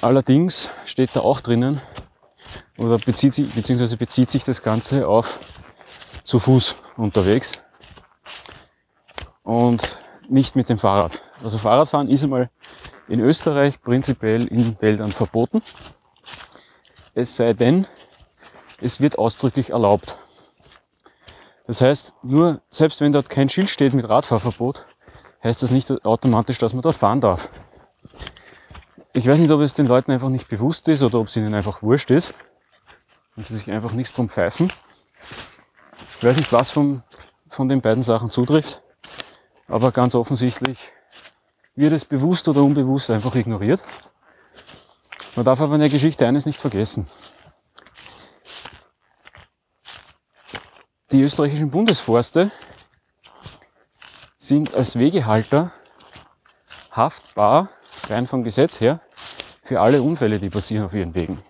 Allerdings 0.00 0.70
steht 0.84 1.10
da 1.14 1.20
auch 1.20 1.40
drinnen, 1.40 1.80
oder 2.78 2.96
bezieht 2.98 3.34
sich, 3.34 3.52
beziehungsweise 3.52 3.96
bezieht 3.96 4.30
sich 4.30 4.44
das 4.44 4.62
Ganze 4.62 5.06
auf 5.08 5.40
zu 6.22 6.38
Fuß 6.38 6.76
unterwegs 6.96 7.60
und 9.42 9.98
nicht 10.28 10.56
mit 10.56 10.68
dem 10.68 10.78
Fahrrad. 10.78 11.20
Also 11.42 11.58
Fahrradfahren 11.58 12.08
ist 12.08 12.22
einmal 12.22 12.50
in 13.08 13.20
Österreich 13.20 13.80
prinzipiell 13.82 14.46
in 14.46 14.80
Wäldern 14.80 15.12
verboten. 15.12 15.62
Es 17.14 17.36
sei 17.36 17.52
denn, 17.52 17.86
es 18.80 19.00
wird 19.00 19.18
ausdrücklich 19.18 19.70
erlaubt. 19.70 20.18
Das 21.66 21.80
heißt, 21.80 22.14
nur 22.22 22.62
selbst 22.70 23.00
wenn 23.00 23.12
dort 23.12 23.28
kein 23.28 23.48
Schild 23.48 23.70
steht 23.70 23.94
mit 23.94 24.08
Radfahrverbot, 24.08 24.86
heißt 25.42 25.62
das 25.62 25.70
nicht 25.70 25.90
automatisch, 26.04 26.58
dass 26.58 26.72
man 26.72 26.82
dort 26.82 26.96
fahren 26.96 27.20
darf. 27.20 27.50
Ich 29.12 29.26
weiß 29.26 29.38
nicht, 29.38 29.50
ob 29.50 29.60
es 29.60 29.74
den 29.74 29.86
Leuten 29.86 30.12
einfach 30.12 30.28
nicht 30.28 30.48
bewusst 30.48 30.88
ist 30.88 31.02
oder 31.02 31.18
ob 31.18 31.26
es 31.26 31.36
ihnen 31.36 31.54
einfach 31.54 31.82
wurscht 31.82 32.10
ist 32.10 32.34
und 33.36 33.46
sie 33.46 33.56
sich 33.56 33.70
einfach 33.70 33.92
nichts 33.92 34.12
drum 34.12 34.28
pfeifen. 34.28 34.72
Ich 36.18 36.24
weiß 36.24 36.36
nicht, 36.36 36.52
was 36.52 36.70
von, 36.70 37.02
von 37.50 37.68
den 37.68 37.80
beiden 37.80 38.02
Sachen 38.02 38.30
zutrifft, 38.30 38.82
aber 39.66 39.92
ganz 39.92 40.14
offensichtlich 40.14 40.90
wird 41.78 41.92
es 41.92 42.04
bewusst 42.04 42.48
oder 42.48 42.62
unbewusst 42.62 43.08
einfach 43.08 43.34
ignoriert. 43.36 43.82
Man 45.36 45.44
darf 45.44 45.60
aber 45.60 45.74
in 45.74 45.80
der 45.80 45.88
Geschichte 45.88 46.26
eines 46.26 46.44
nicht 46.44 46.60
vergessen. 46.60 47.08
Die 51.12 51.22
österreichischen 51.22 51.70
Bundesforste 51.70 52.50
sind 54.38 54.74
als 54.74 54.98
Wegehalter 54.98 55.72
haftbar, 56.90 57.70
rein 58.08 58.26
vom 58.26 58.42
Gesetz 58.42 58.80
her, 58.80 59.00
für 59.62 59.80
alle 59.80 60.02
Unfälle, 60.02 60.40
die 60.40 60.50
passieren 60.50 60.84
auf 60.84 60.94
ihren 60.94 61.14
Wegen. 61.14 61.44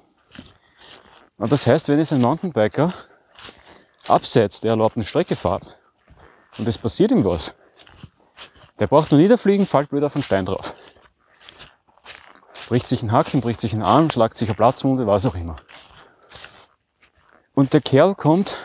Und 1.39 1.51
das 1.51 1.67
heißt, 1.67 1.89
wenn 1.89 1.99
jetzt 1.99 2.13
ein 2.13 2.21
Mountainbiker 2.21 2.93
abseits 4.07 4.61
der 4.61 4.73
erlaubten 4.73 5.05
Strecke 5.05 5.37
fährt 5.37 5.79
und 6.59 6.69
es 6.69 6.77
passiert 6.77 7.13
ihm 7.13 7.25
was, 7.25 7.55
der 8.79 8.87
braucht 8.87 9.11
nur 9.11 9.21
niederfliegen, 9.21 9.67
fällt 9.67 9.91
blöd 9.91 10.05
auf 10.05 10.15
einen 10.15 10.23
Stein 10.23 10.47
drauf. 10.47 10.75
Bricht 12.69 12.87
sich 12.87 13.03
einen 13.03 13.13
Haxen, 13.13 13.41
bricht 13.41 13.61
sich 13.61 13.73
einen 13.73 13.83
Arm, 13.83 14.11
schlagt 14.11 14.37
sich 14.37 14.49
eine 14.49 14.57
Platzwunde, 14.57 15.07
was 15.07 15.27
auch 15.27 15.35
immer. 15.35 15.57
Und 17.55 17.73
der 17.73 17.81
Kerl 17.81 18.15
kommt, 18.15 18.57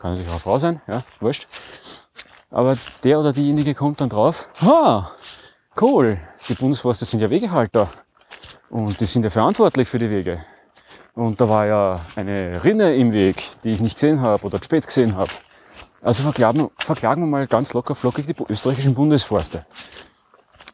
kann 0.00 0.12
natürlich 0.12 0.28
auch 0.28 0.32
eine 0.32 0.40
Frau 0.40 0.58
sein, 0.58 0.80
ja, 0.86 1.04
wurscht, 1.20 1.46
aber 2.50 2.76
der 3.04 3.20
oder 3.20 3.32
diejenige 3.32 3.74
kommt 3.74 4.00
dann 4.00 4.08
drauf, 4.08 4.48
ha, 4.62 5.12
cool, 5.80 6.18
die 6.48 6.54
Bundesforste 6.54 7.04
sind 7.04 7.20
ja 7.20 7.30
Wegehalter 7.30 7.88
und 8.70 8.98
die 9.00 9.06
sind 9.06 9.22
ja 9.24 9.30
verantwortlich 9.30 9.88
für 9.88 9.98
die 9.98 10.10
Wege. 10.10 10.44
Und 11.14 11.40
da 11.40 11.48
war 11.48 11.66
ja 11.66 11.96
eine 12.16 12.62
Rinne 12.64 12.94
im 12.94 13.12
Weg, 13.12 13.42
die 13.64 13.70
ich 13.70 13.80
nicht 13.80 13.96
gesehen 13.96 14.20
habe 14.20 14.46
oder 14.46 14.62
spät 14.62 14.86
gesehen 14.86 15.16
habe. 15.16 15.30
Also 16.00 16.22
verklagen, 16.22 16.70
verklagen 16.78 17.22
wir 17.22 17.26
mal 17.26 17.46
ganz 17.46 17.72
locker 17.74 17.94
flockig 17.94 18.26
die 18.26 18.34
österreichischen 18.48 18.94
Bundesforste. 18.94 19.66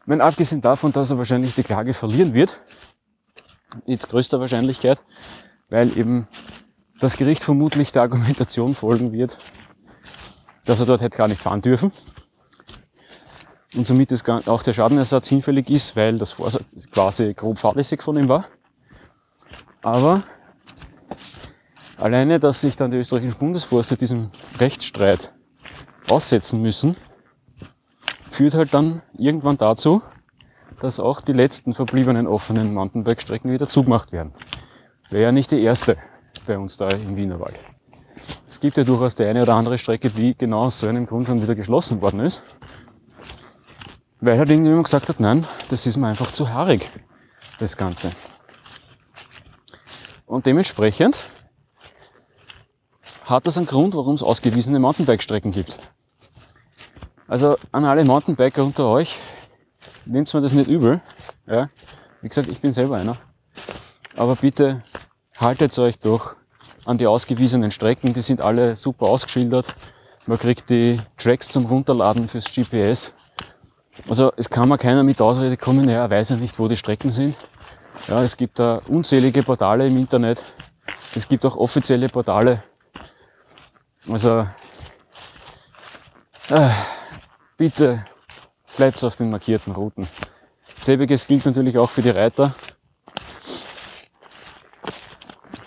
Wenn 0.05 0.21
abgesehen 0.21 0.61
davon, 0.61 0.91
dass 0.91 1.09
er 1.09 1.17
wahrscheinlich 1.17 1.55
die 1.55 1.63
Klage 1.63 1.93
verlieren 1.93 2.33
wird, 2.33 2.61
mit 3.87 4.07
größter 4.07 4.39
Wahrscheinlichkeit, 4.39 5.03
weil 5.69 5.97
eben 5.97 6.27
das 6.99 7.17
Gericht 7.17 7.43
vermutlich 7.43 7.91
der 7.91 8.03
Argumentation 8.03 8.75
folgen 8.75 9.11
wird, 9.11 9.39
dass 10.65 10.79
er 10.79 10.85
dort 10.85 11.01
hätte 11.01 11.17
gar 11.17 11.27
nicht 11.27 11.41
fahren 11.41 11.61
dürfen. 11.61 11.91
Und 13.75 13.85
somit 13.85 14.11
ist 14.11 14.29
auch 14.29 14.63
der 14.63 14.73
Schadenersatz 14.73 15.27
hinfällig 15.27 15.69
ist, 15.69 15.95
weil 15.95 16.17
das 16.17 16.37
quasi 16.91 17.33
grob 17.33 17.59
fahrlässig 17.59 18.01
von 18.01 18.15
ihm 18.15 18.29
war. 18.29 18.45
Aber 19.81 20.23
alleine, 21.97 22.39
dass 22.39 22.61
sich 22.61 22.75
dann 22.75 22.91
die 22.91 22.97
österreichischen 22.97 23.37
Bundesforste 23.37 23.97
diesem 23.97 24.31
Rechtsstreit 24.59 25.33
aussetzen 26.09 26.61
müssen, 26.61 26.95
führt 28.29 28.53
halt 28.53 28.73
dann 28.73 29.01
irgendwann 29.17 29.57
dazu, 29.57 30.01
dass 30.81 30.99
auch 30.99 31.21
die 31.21 31.33
letzten 31.33 31.73
verbliebenen 31.73 32.27
offenen 32.27 32.73
Mountainbike-Strecken 32.73 33.51
wieder 33.51 33.67
zugemacht 33.67 34.11
werden. 34.11 34.33
Wäre 35.09 35.23
ja 35.23 35.31
nicht 35.31 35.51
die 35.51 35.61
erste 35.61 35.97
bei 36.45 36.57
uns 36.57 36.77
da 36.77 36.87
im 36.89 37.15
Wienerwald. 37.15 37.57
Es 38.47 38.59
gibt 38.59 38.77
ja 38.77 38.83
durchaus 38.83 39.15
die 39.15 39.23
eine 39.23 39.41
oder 39.41 39.55
andere 39.55 39.77
Strecke, 39.77 40.09
die 40.09 40.37
genau 40.37 40.63
aus 40.63 40.79
so 40.79 40.87
einem 40.87 41.05
Grund 41.05 41.27
schon 41.27 41.41
wieder 41.41 41.55
geschlossen 41.55 42.01
worden 42.01 42.19
ist. 42.19 42.43
Weil 44.19 44.37
halt 44.37 44.49
irgendjemand 44.49 44.85
gesagt 44.85 45.09
hat, 45.09 45.19
nein, 45.19 45.45
das 45.69 45.85
ist 45.85 45.97
mir 45.97 46.07
einfach 46.07 46.31
zu 46.31 46.49
haarig, 46.49 46.89
das 47.59 47.77
Ganze. 47.77 48.11
Und 50.25 50.45
dementsprechend 50.45 51.17
hat 53.25 53.45
das 53.45 53.57
einen 53.57 53.65
Grund, 53.65 53.95
warum 53.95 54.15
es 54.15 54.23
ausgewiesene 54.23 54.79
Mountainbike-Strecken 54.79 55.51
gibt. 55.51 55.77
Also 57.27 57.57
an 57.71 57.85
alle 57.85 58.05
Mountainbiker 58.05 58.63
unter 58.63 58.87
euch, 58.87 59.17
nehmt 60.05 60.31
mir 60.33 60.41
das 60.41 60.53
nicht 60.53 60.69
übel. 60.69 61.01
Ja? 61.47 61.69
Wie 62.21 62.29
gesagt, 62.29 62.49
ich 62.49 62.61
bin 62.61 62.71
selber 62.71 62.97
einer. 62.97 63.17
Aber 64.15 64.35
bitte 64.35 64.83
haltet 65.39 65.77
euch 65.79 65.99
doch 65.99 66.35
an 66.85 66.97
die 66.97 67.07
ausgewiesenen 67.07 67.71
Strecken. 67.71 68.13
Die 68.13 68.21
sind 68.21 68.41
alle 68.41 68.75
super 68.75 69.07
ausgeschildert. 69.07 69.75
Man 70.27 70.37
kriegt 70.37 70.69
die 70.69 70.99
Tracks 71.17 71.49
zum 71.49 71.65
Runterladen 71.65 72.27
fürs 72.27 72.45
GPS. 72.45 73.13
Also 74.07 74.31
es 74.37 74.49
kann 74.49 74.69
mir 74.69 74.77
keiner 74.77 75.03
mit 75.03 75.21
Ausrede 75.21 75.57
kommen, 75.57 75.87
er 75.87 76.09
weiß 76.09 76.29
ja 76.29 76.35
nicht, 76.35 76.59
wo 76.59 76.67
die 76.67 76.77
Strecken 76.77 77.11
sind. 77.11 77.35
Ja, 78.07 78.21
es 78.21 78.35
gibt 78.37 78.59
da 78.59 78.81
unzählige 78.87 79.41
Portale 79.41 79.87
im 79.87 79.97
Internet. 79.97 80.43
Es 81.15 81.27
gibt 81.27 81.45
auch 81.45 81.55
offizielle 81.55 82.09
Portale. 82.09 82.63
Also 84.07 84.47
äh, 86.49 86.69
bitte 87.57 88.05
bleibt 88.77 89.03
auf 89.03 89.15
den 89.15 89.31
markierten 89.31 89.73
Routen. 89.73 90.07
Selbiges 90.79 91.25
gilt 91.25 91.45
natürlich 91.45 91.77
auch 91.77 91.89
für 91.89 92.03
die 92.03 92.11
Reiter. 92.11 92.53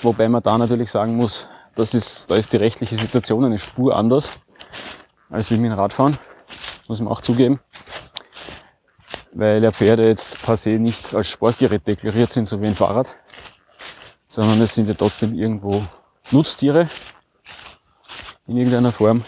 Wobei 0.03 0.29
man 0.29 0.43
da 0.43 0.57
natürlich 0.57 0.91
sagen 0.91 1.17
muss, 1.17 1.49
das 1.75 1.95
ist, 1.95 2.31
da 2.31 2.37
ist 2.37 2.53
die 2.53 2.57
rechtliche 2.59 2.97
Situation 2.97 3.45
eine 3.45 3.59
Spur 3.59 3.97
anders 3.97 4.33
als 5.31 5.51
wie 5.51 5.57
mit 5.57 5.71
dem 5.71 5.79
Radfahren. 5.79 6.19
Muss 6.87 7.01
man 7.01 7.13
auch 7.13 7.21
zugeben. 7.21 7.61
Weil 9.33 9.63
ja 9.63 9.73
Pferde 9.73 10.07
jetzt 10.07 10.41
per 10.43 10.57
se 10.57 10.71
nicht 10.71 11.15
als 11.15 11.29
Sportgerät 11.29 11.87
deklariert 11.87 12.31
sind, 12.31 12.47
so 12.47 12.63
wie 12.63 12.67
ein 12.67 12.75
Fahrrad. 12.75 13.09
Sondern 14.29 14.61
es 14.61 14.75
sind 14.75 14.89
ja 14.89 14.95
trotzdem 14.95 15.35
irgendwo 15.35 15.85
Nutztiere. 16.31 16.89
In 18.49 18.57
irgendeiner 18.57 18.93
Form. 18.93 19.23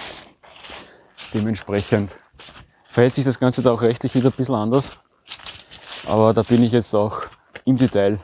Dementsprechend 1.34 2.18
verhält 2.88 3.14
sich 3.14 3.24
das 3.26 3.38
Ganze 3.38 3.60
da 3.62 3.70
auch 3.70 3.82
rechtlich 3.82 4.14
wieder 4.14 4.30
ein 4.30 4.32
bisschen 4.32 4.54
anders. 4.54 4.92
Aber 6.06 6.32
da 6.32 6.42
bin 6.42 6.62
ich 6.62 6.72
jetzt 6.72 6.94
auch 6.94 7.22
im 7.66 7.76
Detail 7.76 8.18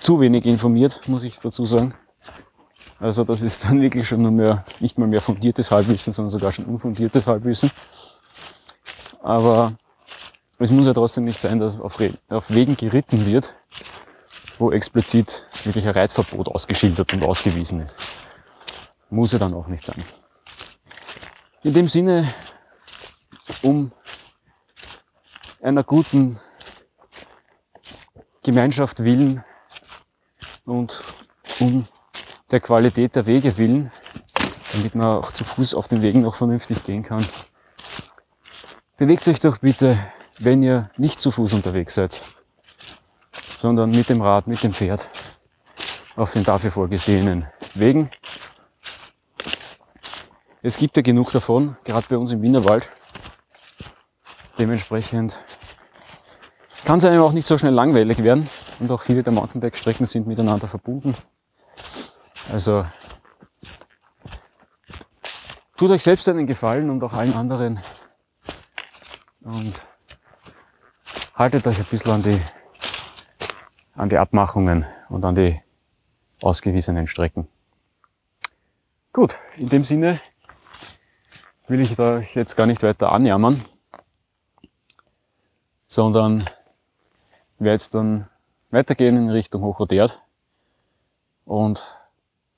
zu 0.00 0.20
wenig 0.20 0.44
informiert, 0.44 1.02
muss 1.06 1.22
ich 1.22 1.38
dazu 1.38 1.66
sagen. 1.66 1.94
Also 2.98 3.22
das 3.22 3.42
ist 3.42 3.64
dann 3.64 3.80
wirklich 3.80 4.08
schon 4.08 4.22
nur 4.22 4.32
mehr, 4.32 4.64
nicht 4.80 4.98
mal 4.98 5.06
mehr 5.06 5.20
fundiertes 5.20 5.70
Halbwissen, 5.70 6.12
sondern 6.12 6.30
sogar 6.30 6.50
schon 6.50 6.64
unfundiertes 6.64 7.24
Halbwissen. 7.24 7.70
Aber 9.22 9.74
es 10.58 10.72
muss 10.72 10.86
ja 10.86 10.94
trotzdem 10.94 11.26
nicht 11.26 11.40
sein, 11.40 11.60
dass 11.60 11.78
auf, 11.78 12.02
auf 12.30 12.50
Wegen 12.50 12.76
geritten 12.76 13.24
wird, 13.24 13.54
wo 14.58 14.72
explizit 14.72 15.46
wirklich 15.62 15.86
ein 15.86 15.94
Reitverbot 15.94 16.48
ausgeschildert 16.48 17.12
und 17.12 17.24
ausgewiesen 17.24 17.80
ist. 17.82 17.96
Muss 19.10 19.32
ja 19.32 19.38
dann 19.38 19.54
auch 19.54 19.68
nicht 19.68 19.84
sein. 19.84 20.04
In 21.62 21.72
dem 21.72 21.88
Sinne 21.88 22.32
um 23.62 23.92
einer 25.62 25.82
guten 25.82 26.38
Gemeinschaft 28.42 29.02
willen 29.02 29.44
und 30.64 31.02
um 31.60 31.86
der 32.50 32.60
Qualität 32.60 33.16
der 33.16 33.26
Wege 33.26 33.56
willen, 33.58 33.90
damit 34.72 34.94
man 34.94 35.06
auch 35.06 35.32
zu 35.32 35.44
Fuß 35.44 35.74
auf 35.74 35.88
den 35.88 36.02
Wegen 36.02 36.22
noch 36.22 36.36
vernünftig 36.36 36.84
gehen 36.84 37.02
kann. 37.02 37.26
Bewegt 38.96 39.26
euch 39.28 39.38
doch 39.38 39.58
bitte, 39.58 39.98
wenn 40.38 40.62
ihr 40.62 40.90
nicht 40.96 41.20
zu 41.20 41.30
Fuß 41.30 41.52
unterwegs 41.52 41.94
seid, 41.94 42.22
sondern 43.56 43.90
mit 43.90 44.08
dem 44.08 44.22
Rad, 44.22 44.46
mit 44.46 44.62
dem 44.62 44.72
Pferd 44.72 45.08
auf 46.16 46.32
den 46.32 46.44
dafür 46.44 46.70
vorgesehenen 46.70 47.46
Wegen. 47.74 48.10
Es 50.68 50.76
gibt 50.76 50.98
ja 50.98 51.02
genug 51.02 51.32
davon, 51.32 51.78
gerade 51.82 52.04
bei 52.10 52.18
uns 52.18 52.30
im 52.30 52.42
Wienerwald. 52.42 52.86
Dementsprechend 54.58 55.40
kann 56.84 56.98
es 56.98 57.06
einem 57.06 57.22
auch 57.22 57.32
nicht 57.32 57.46
so 57.46 57.56
schnell 57.56 57.72
langweilig 57.72 58.22
werden 58.22 58.50
und 58.78 58.92
auch 58.92 59.00
viele 59.00 59.22
der 59.22 59.32
Mountainbike-Strecken 59.32 60.04
sind 60.04 60.26
miteinander 60.26 60.68
verbunden. 60.68 61.14
Also 62.52 62.84
tut 65.78 65.90
euch 65.90 66.02
selbst 66.02 66.28
einen 66.28 66.46
Gefallen 66.46 66.90
und 66.90 67.02
auch 67.02 67.14
allen 67.14 67.32
anderen 67.32 67.80
und 69.40 69.72
haltet 71.34 71.66
euch 71.66 71.78
ein 71.78 71.86
bisschen 71.86 72.12
an 72.12 72.22
die, 72.22 72.42
an 73.94 74.10
die 74.10 74.18
Abmachungen 74.18 74.84
und 75.08 75.24
an 75.24 75.34
die 75.34 75.62
ausgewiesenen 76.42 77.06
Strecken. 77.06 77.48
Gut, 79.14 79.38
in 79.56 79.70
dem 79.70 79.84
Sinne 79.84 80.20
will 81.68 81.80
ich 81.80 81.98
euch 81.98 82.34
jetzt 82.34 82.56
gar 82.56 82.66
nicht 82.66 82.82
weiter 82.82 83.12
anjammern 83.12 83.64
sondern 85.88 86.48
werde 87.58 87.72
jetzt 87.72 87.94
dann 87.94 88.28
weitergehen 88.70 89.16
in 89.16 89.30
Richtung 89.30 89.62
Hochodert 89.62 90.22
und 91.46 91.84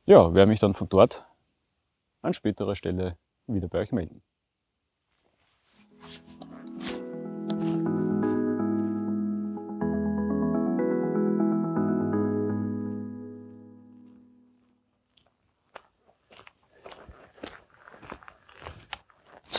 ja, 0.05 0.35
werde 0.35 0.51
mich 0.51 0.61
dann 0.61 0.75
von 0.75 0.88
dort 0.88 1.25
an 2.23 2.35
späterer 2.35 2.75
Stelle 2.75 3.16
wieder 3.46 3.68
bei 3.68 3.79
euch 3.79 3.92
melden. 3.92 4.20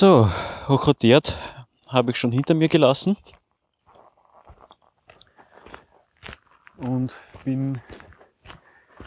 So, 0.02 0.28
Hochodert 0.68 1.38
habe 1.88 2.10
ich 2.10 2.18
schon 2.18 2.32
hinter 2.32 2.56
mir 2.56 2.70
gelassen. 2.70 3.18
und 6.78 7.14
bin 7.46 7.80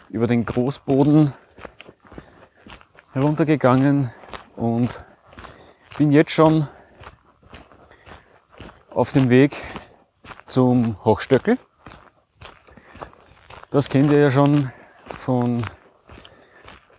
über 0.09 0.29
den 0.29 0.45
Großboden 0.45 1.35
heruntergegangen 3.13 4.13
und 4.55 5.05
bin 5.99 6.13
jetzt 6.13 6.31
schon 6.31 6.69
auf 8.91 9.11
dem 9.11 9.31
Weg 9.31 9.57
zum 10.47 11.05
Hochstöckel. 11.05 11.59
Das 13.71 13.89
kennt 13.89 14.13
ihr 14.13 14.21
ja 14.21 14.31
schon 14.31 14.71
von 15.07 15.65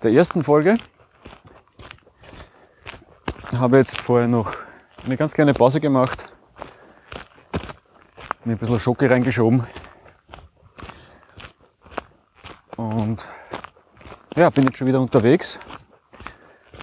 der 0.04 0.12
ersten 0.12 0.44
Folge. 0.44 0.80
Habe 3.60 3.78
jetzt 3.78 4.02
vorher 4.02 4.28
noch 4.28 4.54
eine 5.06 5.16
ganz 5.18 5.34
kleine 5.34 5.54
Pause 5.54 5.80
gemacht, 5.80 6.32
mir 8.44 8.54
ein 8.54 8.58
bisschen 8.58 8.80
Schocke 8.80 9.10
reingeschoben 9.10 9.66
und 12.76 13.26
ja, 14.36 14.50
bin 14.50 14.66
jetzt 14.66 14.78
schon 14.78 14.88
wieder 14.88 15.00
unterwegs. 15.00 15.60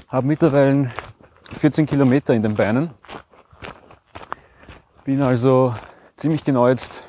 Habe 0.08 0.26
mittlerweile 0.26 0.90
14 1.58 1.84
Kilometer 1.84 2.32
in 2.32 2.42
den 2.42 2.54
Beinen. 2.54 2.90
Bin 5.04 5.20
also 5.20 5.74
ziemlich 6.16 6.44
genau 6.44 6.68
jetzt 6.68 7.04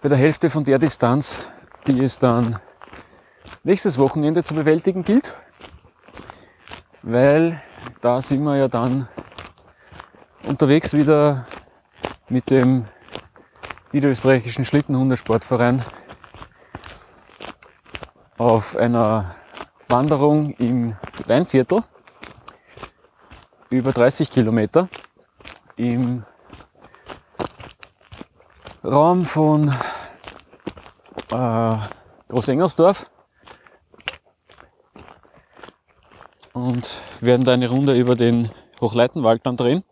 bei 0.00 0.08
der 0.08 0.18
Hälfte 0.18 0.48
von 0.48 0.64
der 0.64 0.78
Distanz, 0.78 1.50
die 1.86 2.02
es 2.02 2.18
dann 2.18 2.58
nächstes 3.64 3.98
Wochenende 3.98 4.42
zu 4.42 4.54
bewältigen 4.54 5.04
gilt. 5.04 5.34
Weil 7.02 7.62
da 8.06 8.22
sind 8.22 8.44
wir 8.44 8.54
ja 8.54 8.68
dann 8.68 9.08
unterwegs 10.44 10.92
wieder 10.92 11.44
mit 12.28 12.50
dem 12.50 12.84
niederösterreichischen 13.90 14.64
Schlittenhundesportverein 14.64 15.82
auf 18.38 18.76
einer 18.76 19.34
Wanderung 19.88 20.50
im 20.52 20.96
Weinviertel 21.26 21.82
über 23.70 23.90
30 23.90 24.30
Kilometer 24.30 24.88
im 25.74 26.24
Raum 28.84 29.24
von 29.24 29.74
äh, 31.32 31.76
Großengersdorf 32.28 33.10
und 36.56 37.02
werden 37.20 37.44
da 37.44 37.52
eine 37.52 37.68
Runde 37.68 37.94
über 37.94 38.14
den 38.14 38.50
Hochleitenwald 38.80 39.44
dann 39.44 39.58
drehen. 39.58 39.84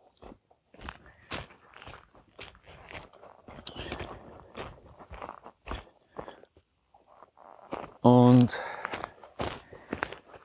Und 8.00 8.62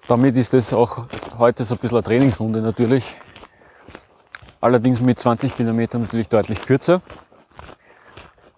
damit 0.10 0.36
ist 0.36 0.54
es 0.54 0.74
auch 0.74 1.06
heute 1.38 1.64
so 1.64 1.76
ein 1.76 1.78
bisschen 1.78 1.98
eine 1.98 2.04
Trainingsrunde 2.04 2.62
natürlich. 2.62 3.06
Allerdings 4.60 5.00
mit 5.00 5.20
20 5.20 5.56
Kilometern 5.56 6.02
natürlich 6.02 6.28
deutlich 6.28 6.62
kürzer. 6.64 7.02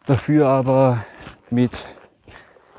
Dafür 0.08 0.47
aber 0.47 1.06
mit 1.52 1.86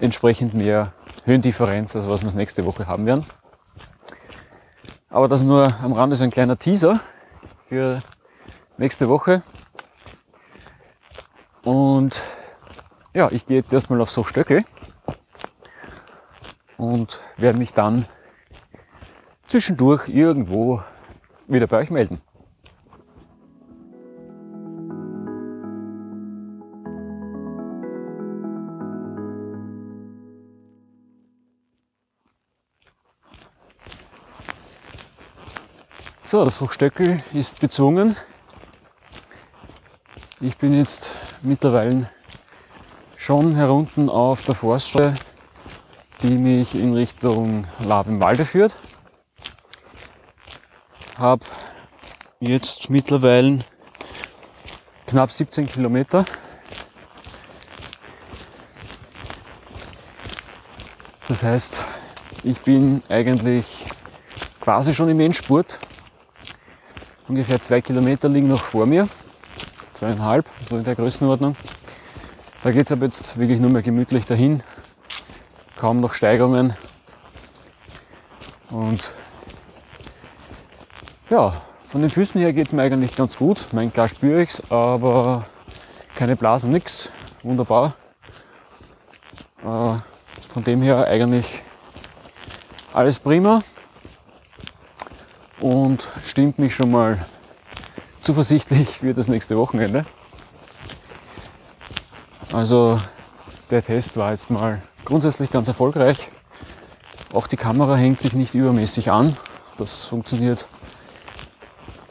entsprechend 0.00 0.54
mehr 0.54 0.92
Höhendifferenz, 1.24 1.94
also 1.94 2.10
was 2.10 2.24
wir 2.24 2.34
nächste 2.34 2.64
Woche 2.64 2.88
haben 2.88 3.06
werden. 3.06 3.26
Aber 5.12 5.29
das 5.29 5.42
nur 5.42 5.68
am 5.83 5.92
Rande 5.92 6.16
so 6.16 6.25
ein 6.25 6.31
kleiner 6.31 6.59
Teaser 6.59 6.98
für 7.68 8.03
nächste 8.79 9.11
Woche. 9.11 9.42
Und 11.62 12.22
ja, 13.12 13.31
ich 13.31 13.44
gehe 13.44 13.59
jetzt 13.59 13.70
erstmal 13.75 14.01
auf 14.01 14.11
Sochstöckel 14.11 14.64
und 16.79 17.20
werde 17.37 17.59
mich 17.59 17.75
dann 17.75 18.07
zwischendurch 19.48 20.09
irgendwo 20.09 20.83
wieder 21.46 21.66
bei 21.66 21.77
euch 21.77 21.90
melden. 21.90 22.22
So, 36.32 36.46
das 36.46 36.62
Hochstöckel 36.62 37.22
ist 37.34 37.60
bezwungen. 37.60 38.16
Ich 40.40 40.56
bin 40.56 40.72
jetzt 40.72 41.14
mittlerweile 41.42 42.08
schon 43.18 43.54
herunten 43.54 44.08
auf 44.08 44.42
der 44.42 44.54
Forststraße, 44.54 45.16
die 46.22 46.30
mich 46.30 46.74
in 46.74 46.94
Richtung 46.94 47.66
Labenwalde 47.80 48.46
führt. 48.46 48.78
Habe 51.18 51.44
jetzt 52.40 52.88
mittlerweile 52.88 53.66
knapp 55.06 55.30
17 55.30 55.66
Kilometer. 55.66 56.24
Das 61.28 61.42
heißt, 61.42 61.82
ich 62.42 62.58
bin 62.62 63.02
eigentlich 63.10 63.84
quasi 64.62 64.94
schon 64.94 65.10
im 65.10 65.20
Endspurt. 65.20 65.78
Ungefähr 67.28 67.61
zwei 67.61 67.80
Kilometer 67.80 68.28
liegen 68.28 68.48
noch 68.48 68.64
vor 68.64 68.85
mir. 68.87 69.08
Zweieinhalb, 69.94 70.44
so 70.68 70.76
in 70.76 70.85
der 70.85 70.96
Größenordnung. 70.96 71.54
Da 72.62 72.72
geht 72.72 72.87
es 72.87 72.92
aber 72.92 73.04
jetzt 73.04 73.38
wirklich 73.38 73.61
nur 73.61 73.70
mehr 73.70 73.82
gemütlich 73.82 74.26
dahin. 74.26 74.62
Kaum 75.76 76.00
noch 76.00 76.14
Steigerungen. 76.14 76.76
Und 78.70 79.12
ja, 81.30 81.62
von 81.88 82.00
den 82.00 82.11
Füßen 82.11 82.40
her 82.40 82.52
geht 82.52 82.68
es 82.68 82.72
mir 82.72 82.82
eigentlich 82.82 83.14
ganz 83.14 83.37
gut. 83.37 83.68
Mein 83.72 83.92
klar 83.92 84.08
spüre 84.08 84.42
ich 84.42 84.50
aber 84.70 85.46
keine 86.16 86.37
Blasen, 86.37 86.72
nichts. 86.72 87.11
Wunderbar. 87.42 87.94
Äh, 89.61 89.94
von 90.52 90.64
dem 90.64 90.82
her 90.82 91.06
eigentlich 91.06 91.62
alles 92.92 93.18
prima 93.18 93.62
und 95.62 96.09
stimmt 96.25 96.59
mich 96.59 96.75
schon 96.75 96.90
mal 96.90 97.25
zuversichtlich 98.22 98.98
für 98.98 99.14
das 99.14 99.29
nächste 99.29 99.57
Wochenende. 99.57 100.05
Also 102.53 103.01
der 103.70 103.83
Test 103.83 104.16
war 104.16 104.33
jetzt 104.33 104.51
mal 104.51 104.83
grundsätzlich 105.05 105.51
ganz 105.51 105.68
erfolgreich. 105.68 106.29
Auch 107.33 107.46
die 107.46 107.57
Kamera 107.57 107.96
hängt 107.96 108.20
sich 108.20 108.35
nicht 108.35 108.55
übermäßig 108.55 109.11
an. 109.11 109.37
Das 109.79 110.05
funktioniert 110.05 110.68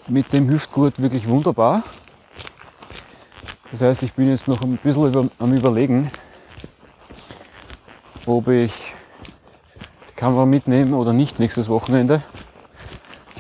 mit 0.08 0.34
dem 0.34 0.50
Hüftgurt 0.50 1.02
wirklich 1.02 1.28
wunderbar. 1.28 1.84
Das 3.70 3.82
heißt, 3.82 4.02
ich 4.04 4.14
bin 4.14 4.30
jetzt 4.30 4.48
noch 4.48 4.62
ein 4.62 4.78
bisschen 4.78 5.08
über, 5.08 5.28
am 5.40 5.54
Überlegen, 5.54 6.10
ob 8.26 8.48
ich 8.48 8.94
die 10.10 10.16
Kamera 10.16 10.46
mitnehme 10.46 10.96
oder 10.96 11.14
nicht 11.14 11.40
nächstes 11.40 11.70
Wochenende. 11.70 12.24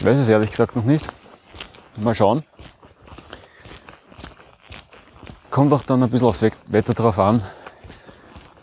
Ich 0.01 0.07
weiß 0.07 0.17
es 0.17 0.29
ehrlich 0.29 0.49
gesagt 0.49 0.75
noch 0.75 0.83
nicht. 0.83 1.05
Mal 1.95 2.15
schauen. 2.15 2.43
Kommt 5.51 5.71
auch 5.73 5.83
dann 5.83 6.01
ein 6.01 6.09
bisschen 6.09 6.27
aufs 6.27 6.41
Wetter 6.41 6.95
drauf 6.95 7.19
an. 7.19 7.43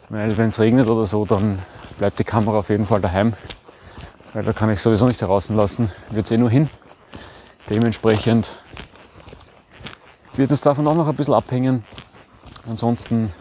Weil 0.09 0.37
wenn 0.37 0.49
es 0.49 0.59
regnet 0.59 0.89
oder 0.89 1.07
so, 1.07 1.25
dann 1.25 1.63
bleibt 1.97 2.19
die 2.19 2.25
Kamera 2.25 2.59
auf 2.59 2.71
jeden 2.71 2.87
Fall 2.87 3.01
daheim. 3.01 3.35
Weil 4.33 4.43
da 4.43 4.53
kann 4.53 4.69
ich 4.69 4.81
sowieso 4.81 5.07
nicht 5.07 5.23
draußen 5.23 5.55
lassen. 5.55 5.93
Wird 6.11 6.25
es 6.25 6.33
eh 6.33 6.37
nur 6.37 6.51
hin. 6.51 6.69
Dementsprechend 7.71 8.57
wird 10.35 10.51
es 10.51 10.61
davon 10.61 10.89
auch 10.89 10.97
noch 10.97 11.07
ein 11.07 11.15
bisschen 11.15 11.35
abhängen. 11.35 11.85
Ansonsten 12.69 13.33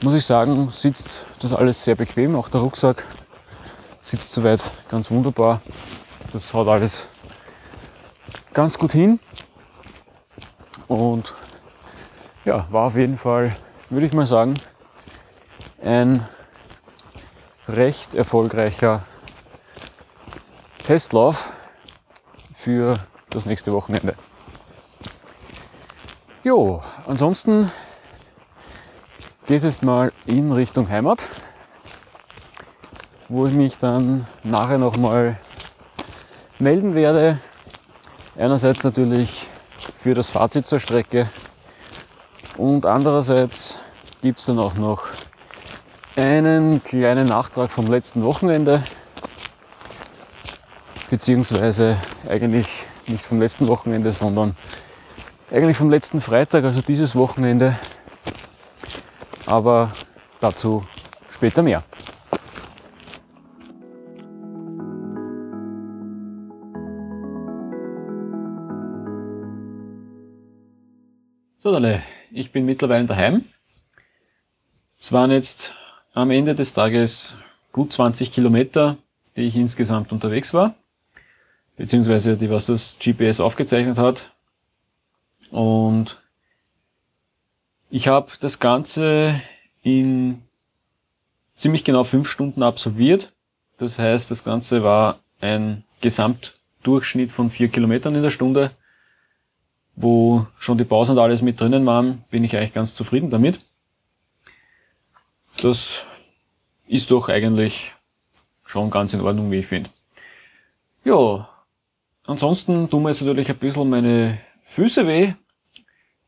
muss 0.00 0.14
ich 0.14 0.24
sagen, 0.24 0.70
sitzt 0.70 1.26
das 1.40 1.52
alles 1.52 1.84
sehr 1.84 1.94
bequem. 1.94 2.36
Auch 2.36 2.48
der 2.48 2.62
Rucksack 2.62 3.04
sitzt 4.00 4.32
soweit 4.32 4.62
ganz 4.90 5.10
wunderbar. 5.10 5.60
Das 6.32 6.54
hat 6.54 6.66
alles 6.66 7.10
ganz 8.58 8.76
gut 8.76 8.90
hin. 8.90 9.20
Und 10.88 11.32
ja, 12.44 12.66
war 12.72 12.86
auf 12.86 12.96
jeden 12.96 13.16
Fall, 13.16 13.54
würde 13.88 14.04
ich 14.04 14.12
mal 14.12 14.26
sagen, 14.26 14.58
ein 15.80 16.26
recht 17.68 18.16
erfolgreicher 18.16 19.04
Testlauf 20.82 21.52
für 22.56 22.98
das 23.30 23.46
nächste 23.46 23.72
Wochenende. 23.72 24.16
Jo, 26.42 26.82
ansonsten 27.06 27.70
geht 29.46 29.62
es 29.62 29.82
mal 29.82 30.12
in 30.26 30.50
Richtung 30.50 30.88
Heimat, 30.88 31.28
wo 33.28 33.46
ich 33.46 33.54
mich 33.54 33.78
dann 33.78 34.26
nachher 34.42 34.78
nochmal 34.78 35.38
melden 36.58 36.96
werde 36.96 37.38
Einerseits 38.38 38.84
natürlich 38.84 39.48
für 39.98 40.14
das 40.14 40.30
Fazit 40.30 40.64
zur 40.64 40.78
Strecke 40.78 41.28
und 42.56 42.86
andererseits 42.86 43.80
gibt 44.22 44.38
es 44.38 44.44
dann 44.44 44.60
auch 44.60 44.74
noch 44.74 45.06
einen 46.14 46.80
kleinen 46.84 47.26
Nachtrag 47.26 47.68
vom 47.72 47.90
letzten 47.90 48.22
Wochenende, 48.22 48.84
beziehungsweise 51.10 51.96
eigentlich 52.28 52.68
nicht 53.08 53.26
vom 53.26 53.40
letzten 53.40 53.66
Wochenende, 53.66 54.12
sondern 54.12 54.54
eigentlich 55.50 55.76
vom 55.76 55.90
letzten 55.90 56.20
Freitag, 56.20 56.62
also 56.62 56.80
dieses 56.80 57.16
Wochenende. 57.16 57.76
Aber 59.46 59.90
dazu 60.40 60.86
später 61.28 61.64
mehr. 61.64 61.82
So, 71.60 71.72
Dalle, 71.72 72.04
ich 72.30 72.52
bin 72.52 72.66
mittlerweile 72.66 73.06
daheim. 73.06 73.44
Es 74.96 75.10
waren 75.10 75.32
jetzt 75.32 75.74
am 76.14 76.30
Ende 76.30 76.54
des 76.54 76.72
Tages 76.72 77.36
gut 77.72 77.92
20 77.92 78.30
Kilometer, 78.30 78.96
die 79.34 79.42
ich 79.42 79.56
insgesamt 79.56 80.12
unterwegs 80.12 80.54
war, 80.54 80.76
beziehungsweise 81.76 82.36
die, 82.36 82.48
was 82.48 82.66
das 82.66 82.96
GPS 83.00 83.40
aufgezeichnet 83.40 83.98
hat. 83.98 84.30
Und 85.50 86.22
ich 87.90 88.06
habe 88.06 88.30
das 88.38 88.60
Ganze 88.60 89.40
in 89.82 90.40
ziemlich 91.56 91.82
genau 91.82 92.04
fünf 92.04 92.30
Stunden 92.30 92.62
absolviert. 92.62 93.32
Das 93.78 93.98
heißt, 93.98 94.30
das 94.30 94.44
Ganze 94.44 94.84
war 94.84 95.18
ein 95.40 95.82
Gesamtdurchschnitt 96.02 97.32
von 97.32 97.50
vier 97.50 97.66
Kilometern 97.66 98.14
in 98.14 98.22
der 98.22 98.30
Stunde 98.30 98.70
wo 100.00 100.46
schon 100.58 100.78
die 100.78 100.84
Pausen 100.84 101.12
und 101.12 101.22
alles 101.22 101.42
mit 101.42 101.60
drinnen 101.60 101.84
waren, 101.84 102.24
bin 102.30 102.44
ich 102.44 102.56
eigentlich 102.56 102.72
ganz 102.72 102.94
zufrieden 102.94 103.30
damit. 103.30 103.60
Das 105.60 106.04
ist 106.86 107.10
doch 107.10 107.28
eigentlich 107.28 107.92
schon 108.64 108.90
ganz 108.90 109.12
in 109.12 109.20
Ordnung, 109.20 109.50
wie 109.50 109.58
ich 109.58 109.66
finde. 109.66 109.90
Ja, 111.04 111.48
ansonsten 112.24 112.88
tun 112.88 113.02
mir 113.02 113.10
jetzt 113.10 113.22
natürlich 113.22 113.50
ein 113.50 113.58
bisschen 113.58 113.90
meine 113.90 114.38
Füße 114.66 115.06
weh, 115.06 115.32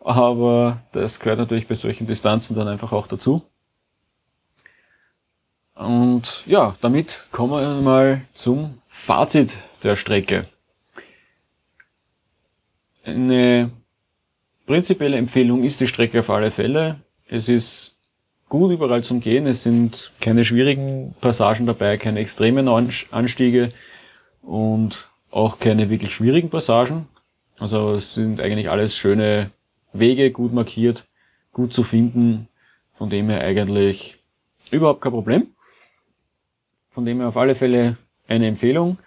aber 0.01 0.83
das 0.93 1.21
gehört 1.21 1.39
natürlich 1.39 1.69
bei 1.69 1.75
solchen 1.77 2.07
Distanzen 2.07 2.57
dann 2.57 2.67
einfach 2.67 2.93
auch 2.93 3.07
dazu. 3.07 3.43
Und 5.75 6.43
ja, 6.47 6.75
damit 6.81 7.25
kommen 7.31 7.53
wir 7.53 7.81
mal 7.81 8.23
zum 8.33 8.83
Fazit 8.89 9.59
der 9.83 9.97
Strecke. 9.97 10.47
Eine 13.11 13.71
prinzipielle 14.67 15.17
Empfehlung 15.17 15.65
ist 15.65 15.81
die 15.81 15.89
Strecke 15.89 16.21
auf 16.21 16.31
alle 16.31 16.51
Fälle. 16.51 17.01
Es 17.27 17.49
ist 17.49 17.97
gut 18.49 18.71
überall 18.71 19.03
zum 19.03 19.21
Gehen. 19.21 19.47
Es 19.47 19.65
sind 19.65 20.13
keine 20.21 20.45
schwierigen 20.45 21.15
Passagen 21.21 21.67
dabei, 21.67 21.97
keine 21.97 22.21
extremen 22.21 22.69
Anstiege 22.69 23.73
und 24.43 25.09
auch 25.31 25.59
keine 25.59 25.91
wirklich 25.91 26.15
schwierigen 26.15 26.51
Passagen. 26.51 27.09
Also 27.59 27.93
es 27.93 28.15
sind 28.15 28.41
eigentlich 28.41 28.71
alles 28.71 28.97
schöne 28.97 29.51
Wege, 29.93 30.31
gut 30.31 30.53
markiert, 30.53 31.07
gut 31.53 31.73
zu 31.73 31.83
finden. 31.83 32.49
Von 32.93 33.11
dem 33.11 33.29
her 33.29 33.41
eigentlich 33.41 34.19
überhaupt 34.71 35.01
kein 35.01 35.13
Problem. 35.13 35.49
Von 36.91 37.05
dem 37.05 37.19
her 37.19 37.29
auf 37.29 37.37
alle 37.37 37.55
Fälle 37.55 37.97
eine 38.29 38.47
Empfehlung. 38.47 38.99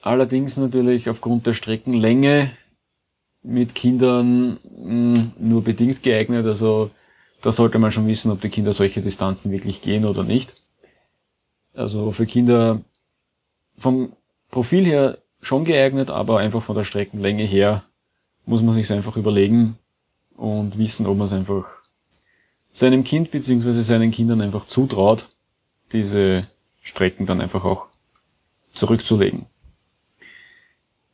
Allerdings 0.00 0.56
natürlich 0.56 1.08
aufgrund 1.08 1.46
der 1.46 1.54
Streckenlänge 1.54 2.50
mit 3.42 3.74
Kindern 3.74 4.58
hm, 4.64 5.32
nur 5.38 5.62
bedingt 5.62 6.02
geeignet. 6.02 6.46
Also 6.46 6.90
da 7.40 7.52
sollte 7.52 7.78
man 7.78 7.92
schon 7.92 8.06
wissen, 8.06 8.30
ob 8.30 8.40
die 8.40 8.48
Kinder 8.48 8.72
solche 8.72 9.02
Distanzen 9.02 9.50
wirklich 9.50 9.82
gehen 9.82 10.04
oder 10.04 10.22
nicht. 10.22 10.56
Also 11.74 12.12
für 12.12 12.26
Kinder 12.26 12.80
vom 13.76 14.12
Profil 14.50 14.84
her 14.84 15.18
schon 15.40 15.64
geeignet, 15.64 16.10
aber 16.10 16.38
einfach 16.38 16.62
von 16.62 16.76
der 16.76 16.84
Streckenlänge 16.84 17.44
her 17.44 17.82
muss 18.46 18.62
man 18.62 18.74
sich 18.74 18.90
einfach 18.92 19.16
überlegen 19.16 19.78
und 20.36 20.78
wissen, 20.78 21.06
ob 21.06 21.16
man 21.16 21.26
es 21.26 21.32
einfach 21.32 21.82
seinem 22.72 23.04
Kind 23.04 23.30
bzw. 23.30 23.72
seinen 23.80 24.10
Kindern 24.10 24.40
einfach 24.40 24.64
zutraut, 24.66 25.28
diese 25.92 26.46
Strecken 26.82 27.26
dann 27.26 27.40
einfach 27.40 27.64
auch 27.64 27.86
zurückzulegen. 28.72 29.46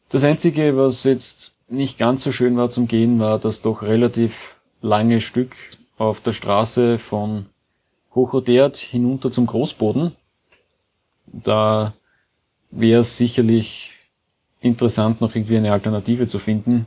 Das 0.09 0.25
Einzige, 0.25 0.77
was 0.77 1.05
jetzt 1.05 1.55
nicht 1.69 1.99
ganz 1.99 2.25
so 2.25 2.33
schön 2.33 2.57
war 2.57 2.71
zum 2.71 2.89
Gehen, 2.89 3.19
war 3.19 3.39
das 3.39 3.61
doch 3.61 3.83
relativ 3.83 4.57
lange 4.81 5.21
Stück 5.21 5.55
auf 5.99 6.21
der 6.21 6.33
Straße 6.33 6.99
von 6.99 7.47
Hochodert 8.15 8.77
hinunter 8.77 9.31
zum 9.31 9.47
Großboden. 9.47 10.13
Da 11.27 11.93
wäre 12.71 13.01
es 13.01 13.17
sicherlich 13.17 13.93
interessant, 14.61 15.21
noch 15.21 15.35
irgendwie 15.35 15.57
eine 15.57 15.73
Alternative 15.73 16.27
zu 16.27 16.39
finden. 16.39 16.87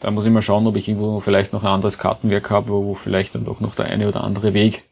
Da 0.00 0.10
muss 0.10 0.24
ich 0.24 0.32
mal 0.32 0.42
schauen, 0.42 0.66
ob 0.66 0.76
ich 0.76 0.88
irgendwo 0.88 1.20
vielleicht 1.20 1.52
noch 1.52 1.62
ein 1.62 1.70
anderes 1.70 1.98
Kartenwerk 1.98 2.50
habe, 2.50 2.70
wo 2.70 2.94
vielleicht 2.94 3.34
dann 3.34 3.44
doch 3.44 3.60
noch 3.60 3.74
der 3.74 3.86
eine 3.86 4.08
oder 4.08 4.24
andere 4.24 4.54
Weg 4.54 4.84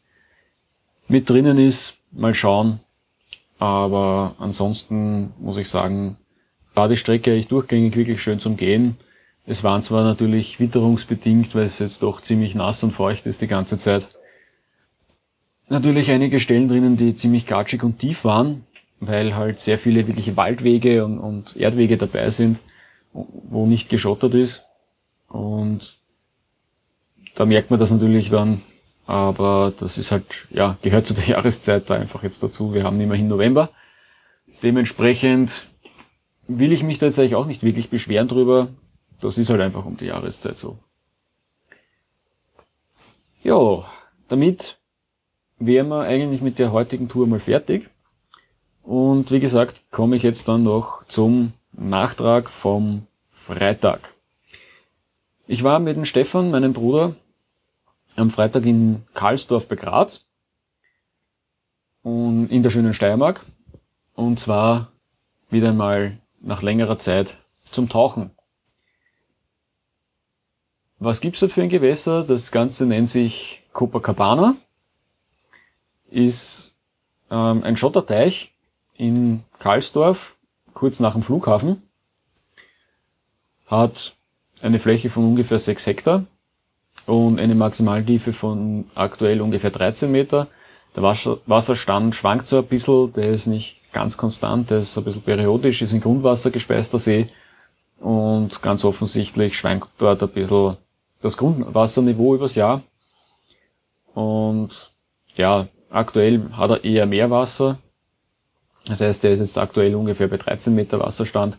mit 1.07 1.29
drinnen 1.29 1.57
ist. 1.57 1.95
Mal 2.11 2.35
schauen. 2.35 2.79
Aber 3.59 4.35
ansonsten 4.39 5.33
muss 5.39 5.57
ich 5.57 5.69
sagen, 5.69 6.17
war 6.75 6.87
die 6.87 6.97
Strecke 6.97 7.31
eigentlich 7.31 7.47
durchgängig 7.47 7.95
wirklich 7.95 8.21
schön 8.21 8.39
zum 8.39 8.57
Gehen. 8.57 8.97
Es 9.45 9.63
waren 9.63 9.81
zwar 9.81 10.03
natürlich 10.03 10.59
witterungsbedingt, 10.59 11.53
weil 11.53 11.63
es 11.63 11.79
jetzt 11.79 12.03
doch 12.03 12.21
ziemlich 12.21 12.55
nass 12.55 12.83
und 12.83 12.91
feucht 12.91 13.25
ist 13.25 13.41
die 13.41 13.47
ganze 13.47 13.77
Zeit. 13.77 14.07
Natürlich 15.67 16.11
einige 16.11 16.39
Stellen 16.39 16.67
drinnen, 16.67 16.97
die 16.97 17.15
ziemlich 17.15 17.45
gatschig 17.45 17.83
und 17.83 17.99
tief 17.99 18.23
waren, 18.23 18.65
weil 18.99 19.35
halt 19.35 19.59
sehr 19.59 19.77
viele 19.77 20.07
wirkliche 20.07 20.37
Waldwege 20.37 21.03
und, 21.03 21.19
und 21.19 21.57
Erdwege 21.57 21.97
dabei 21.97 22.29
sind, 22.29 22.59
wo 23.11 23.65
nicht 23.65 23.89
geschottert 23.89 24.33
ist. 24.33 24.65
Und 25.27 25.97
da 27.35 27.45
merkt 27.45 27.69
man 27.69 27.79
das 27.79 27.91
natürlich 27.91 28.29
dann, 28.29 28.61
aber 29.05 29.73
das 29.77 29.97
ist 29.97 30.11
halt, 30.11 30.25
ja, 30.51 30.77
gehört 30.81 31.05
zu 31.05 31.13
der 31.13 31.25
Jahreszeit 31.27 31.89
da 31.89 31.95
einfach 31.95 32.23
jetzt 32.23 32.43
dazu. 32.43 32.73
Wir 32.73 32.83
haben 32.83 33.01
immerhin 33.01 33.27
November. 33.27 33.69
Dementsprechend 34.61 35.67
will 36.47 36.71
ich 36.71 36.83
mich 36.83 36.97
da 36.97 37.07
jetzt 37.07 37.19
eigentlich 37.19 37.35
auch 37.35 37.45
nicht 37.45 37.63
wirklich 37.63 37.89
beschweren 37.89 38.27
drüber. 38.27 38.69
Das 39.23 39.37
ist 39.37 39.49
halt 39.49 39.61
einfach 39.61 39.85
um 39.85 39.95
die 39.95 40.07
Jahreszeit 40.07 40.57
so. 40.57 40.77
Ja, 43.41 43.85
damit 44.27 44.77
wären 45.59 45.87
wir 45.87 46.01
eigentlich 46.01 46.41
mit 46.41 46.59
der 46.59 46.73
heutigen 46.73 47.07
Tour 47.07 47.25
mal 47.25 47.39
fertig. 47.39 47.89
Und 48.81 49.31
wie 49.31 49.39
gesagt, 49.39 49.81
komme 49.91 50.17
ich 50.17 50.23
jetzt 50.23 50.49
dann 50.49 50.63
noch 50.63 51.05
zum 51.05 51.53
Nachtrag 51.71 52.49
vom 52.49 53.07
Freitag. 53.29 54.13
Ich 55.47 55.63
war 55.63 55.79
mit 55.79 55.95
dem 55.95 56.03
Stefan, 56.05 56.51
meinem 56.51 56.73
Bruder, 56.73 57.15
am 58.17 58.29
Freitag 58.29 58.65
in 58.65 59.03
Karlsdorf 59.13 59.69
bei 59.69 59.75
Graz 59.75 60.25
und 62.01 62.49
in 62.49 62.61
der 62.61 62.71
schönen 62.71 62.93
Steiermark. 62.93 63.45
Und 64.15 64.39
zwar 64.39 64.91
wieder 65.49 65.69
einmal 65.69 66.17
nach 66.41 66.61
längerer 66.61 66.99
Zeit 66.99 67.37
zum 67.63 67.87
Tauchen. 67.87 68.31
Was 71.05 71.19
gibt's 71.19 71.41
dort 71.41 71.51
für 71.51 71.61
ein 71.61 71.67
Gewässer? 71.67 72.23
Das 72.23 72.49
Ganze 72.49 72.85
nennt 72.85 73.09
sich 73.09 73.61
Copacabana. 73.73 74.55
Ist 76.09 76.71
ähm, 77.29 77.61
ein 77.61 77.75
Schotterteich 77.75 78.53
in 78.95 79.43
Karlsdorf, 79.59 80.37
kurz 80.73 81.01
nach 81.01 81.11
dem 81.11 81.21
Flughafen. 81.21 81.83
Hat 83.67 84.15
eine 84.61 84.79
Fläche 84.79 85.09
von 85.09 85.25
ungefähr 85.25 85.59
6 85.59 85.87
Hektar 85.87 86.23
und 87.05 87.37
eine 87.37 87.55
Maximaltiefe 87.55 88.31
von 88.31 88.85
aktuell 88.95 89.41
ungefähr 89.41 89.71
13 89.71 90.09
Meter. 90.09 90.47
Der 90.95 91.03
Wasserstand 91.03 92.15
schwankt 92.15 92.47
so 92.47 92.59
ein 92.59 92.65
bisschen, 92.65 93.11
der 93.11 93.31
ist 93.31 93.47
nicht 93.47 93.91
ganz 93.91 94.15
konstant, 94.15 94.69
der 94.69 94.79
ist 94.79 94.97
ein 94.97 95.03
bisschen 95.03 95.21
periodisch, 95.21 95.81
ist 95.81 95.91
ein 95.91 95.99
grundwassergespeister 95.99 96.97
See 96.97 97.27
und 97.99 98.61
ganz 98.61 98.85
offensichtlich 98.85 99.57
schwankt 99.57 99.89
dort 99.97 100.23
ein 100.23 100.29
bisschen 100.29 100.77
das 101.23 101.37
Grundwasserniveau 101.37 102.35
übers 102.35 102.55
Jahr. 102.55 102.81
Und 104.13 104.91
ja, 105.35 105.67
aktuell 105.89 106.51
hat 106.51 106.69
er 106.69 106.83
eher 106.83 107.05
mehr 107.05 107.31
Wasser. 107.31 107.79
Das 108.85 108.99
heißt, 108.99 109.23
der 109.23 109.31
ist 109.31 109.39
jetzt 109.39 109.57
aktuell 109.57 109.95
ungefähr 109.95 110.27
bei 110.27 110.37
13 110.37 110.75
Meter 110.75 110.99
Wasserstand. 110.99 111.57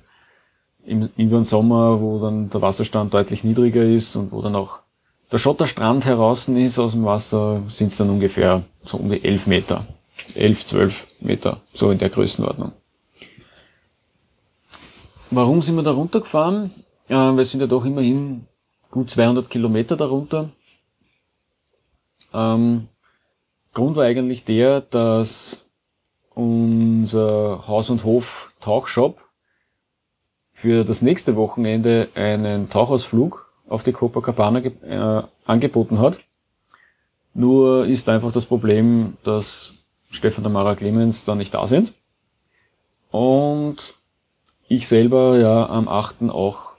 Im, 0.84 1.08
über 1.16 1.38
den 1.38 1.46
Sommer, 1.46 2.00
wo 2.00 2.18
dann 2.20 2.50
der 2.50 2.60
Wasserstand 2.60 3.14
deutlich 3.14 3.42
niedriger 3.42 3.82
ist 3.82 4.16
und 4.16 4.32
wo 4.32 4.42
dann 4.42 4.54
auch 4.54 4.80
der 5.32 5.38
Schotterstrand 5.38 6.04
heraus 6.04 6.46
ist 6.48 6.78
aus 6.78 6.92
dem 6.92 7.06
Wasser, 7.06 7.62
sind 7.68 7.88
es 7.88 7.96
dann 7.96 8.10
ungefähr 8.10 8.62
so 8.84 8.98
um 8.98 9.10
die 9.10 9.24
11 9.24 9.46
Meter. 9.46 9.86
11, 10.34 10.66
12 10.66 11.06
Meter, 11.20 11.60
so 11.72 11.90
in 11.90 11.98
der 11.98 12.10
Größenordnung. 12.10 12.72
Warum 15.30 15.62
sind 15.62 15.76
wir 15.76 15.82
da 15.82 15.92
runtergefahren? 15.92 16.70
Äh, 17.08 17.14
wir 17.14 17.44
sind 17.46 17.60
ja 17.60 17.66
doch 17.66 17.84
immerhin 17.84 18.46
gut 18.94 19.10
200 19.10 19.50
Kilometer 19.50 19.96
darunter. 19.96 20.50
Ähm, 22.32 22.86
Grund 23.72 23.96
war 23.96 24.04
eigentlich 24.04 24.44
der, 24.44 24.82
dass 24.82 25.66
unser 26.32 27.66
Haus- 27.66 27.90
und 27.90 28.04
Hof-Tauchshop 28.04 29.18
für 30.52 30.84
das 30.84 31.02
nächste 31.02 31.34
Wochenende 31.34 32.08
einen 32.14 32.70
Tauchausflug 32.70 33.52
auf 33.68 33.82
die 33.82 33.90
Copacabana 33.90 34.60
äh, 34.60 35.22
angeboten 35.44 35.98
hat. 35.98 36.20
Nur 37.34 37.86
ist 37.86 38.08
einfach 38.08 38.30
das 38.30 38.46
Problem, 38.46 39.16
dass 39.24 39.72
Stefan 40.08 40.46
und 40.46 40.52
Mara 40.52 40.76
Clemens 40.76 41.24
da 41.24 41.34
nicht 41.34 41.52
da 41.52 41.66
sind. 41.66 41.94
Und 43.10 43.94
ich 44.68 44.86
selber 44.86 45.36
ja 45.36 45.68
am 45.68 45.88
8. 45.88 46.30
auch 46.30 46.73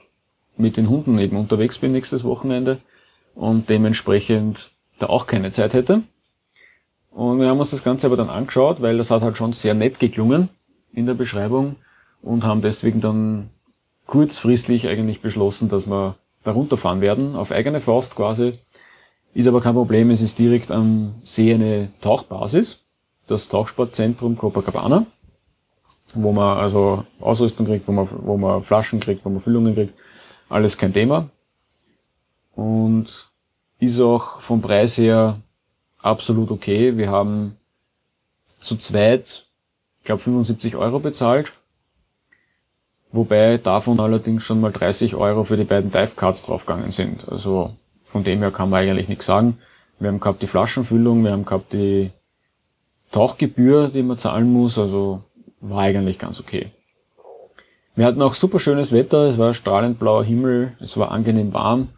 mit 0.56 0.76
den 0.76 0.88
Hunden 0.88 1.18
eben 1.18 1.36
unterwegs 1.36 1.78
bin 1.78 1.92
nächstes 1.92 2.24
Wochenende 2.24 2.78
und 3.34 3.68
dementsprechend 3.68 4.70
da 4.98 5.06
auch 5.06 5.26
keine 5.26 5.50
Zeit 5.50 5.74
hätte. 5.74 6.02
Und 7.10 7.40
wir 7.40 7.48
haben 7.48 7.60
uns 7.60 7.70
das 7.70 7.84
Ganze 7.84 8.06
aber 8.06 8.16
dann 8.16 8.30
angeschaut, 8.30 8.82
weil 8.82 8.98
das 8.98 9.10
hat 9.10 9.22
halt 9.22 9.36
schon 9.36 9.52
sehr 9.52 9.74
nett 9.74 9.98
geklungen 9.98 10.48
in 10.92 11.06
der 11.06 11.14
Beschreibung 11.14 11.76
und 12.22 12.44
haben 12.44 12.62
deswegen 12.62 13.00
dann 13.00 13.50
kurzfristig 14.06 14.88
eigentlich 14.88 15.20
beschlossen, 15.20 15.68
dass 15.68 15.86
wir 15.86 16.16
da 16.44 16.52
runterfahren 16.52 17.00
werden, 17.00 17.34
auf 17.34 17.52
eigene 17.52 17.80
Faust 17.80 18.16
quasi. 18.16 18.58
Ist 19.34 19.48
aber 19.48 19.60
kein 19.60 19.74
Problem, 19.74 20.10
es 20.10 20.22
ist 20.22 20.38
direkt 20.38 20.70
am 20.70 21.14
See 21.22 21.52
eine 21.52 21.90
Tauchbasis, 22.00 22.84
das 23.26 23.48
Tauchsportzentrum 23.48 24.36
Copacabana, 24.36 25.06
wo 26.14 26.32
man 26.32 26.56
also 26.58 27.04
Ausrüstung 27.20 27.66
kriegt, 27.66 27.86
wo 27.88 27.92
man, 27.92 28.08
wo 28.10 28.36
man 28.36 28.62
Flaschen 28.62 29.00
kriegt, 29.00 29.24
wo 29.24 29.28
man 29.28 29.40
Füllungen 29.40 29.74
kriegt 29.74 29.94
alles 30.48 30.78
kein 30.78 30.92
Thema. 30.92 31.30
und 32.56 33.28
ist 33.78 34.00
auch 34.00 34.40
vom 34.40 34.62
Preis 34.62 34.98
her 34.98 35.38
absolut 36.00 36.50
okay. 36.50 36.96
Wir 36.96 37.10
haben 37.10 37.56
zu 38.58 38.76
zweit, 38.76 39.46
ich 39.98 40.04
glaube 40.04 40.22
75 40.22 40.76
Euro 40.76 40.98
bezahlt. 40.98 41.52
Wobei 43.12 43.58
davon 43.58 44.00
allerdings 44.00 44.42
schon 44.42 44.60
mal 44.60 44.72
30 44.72 45.14
Euro 45.14 45.44
für 45.44 45.56
die 45.56 45.64
beiden 45.64 45.90
Dive 45.90 46.14
Cards 46.16 46.42
draufgegangen 46.42 46.90
sind. 46.90 47.28
Also 47.28 47.74
von 48.02 48.24
dem 48.24 48.40
her 48.40 48.50
kann 48.50 48.70
man 48.70 48.82
eigentlich 48.82 49.08
nichts 49.08 49.26
sagen. 49.26 49.58
Wir 49.98 50.08
haben 50.08 50.20
gehabt 50.20 50.42
die 50.42 50.46
Flaschenfüllung, 50.46 51.22
wir 51.24 51.32
haben 51.32 51.44
gehabt 51.44 51.72
die 51.72 52.10
Tauchgebühr, 53.12 53.88
die 53.88 54.02
man 54.02 54.18
zahlen 54.18 54.52
muss, 54.52 54.78
also 54.78 55.22
war 55.60 55.82
eigentlich 55.82 56.18
ganz 56.18 56.40
okay. 56.40 56.70
Wir 57.96 58.04
hatten 58.04 58.20
auch 58.20 58.34
super 58.34 58.58
schönes 58.58 58.92
Wetter, 58.92 59.30
es 59.30 59.38
war 59.38 59.54
strahlend 59.54 59.98
blauer 59.98 60.22
Himmel, 60.22 60.74
es 60.80 60.98
war 60.98 61.12
angenehm 61.12 61.54
warm, 61.54 61.88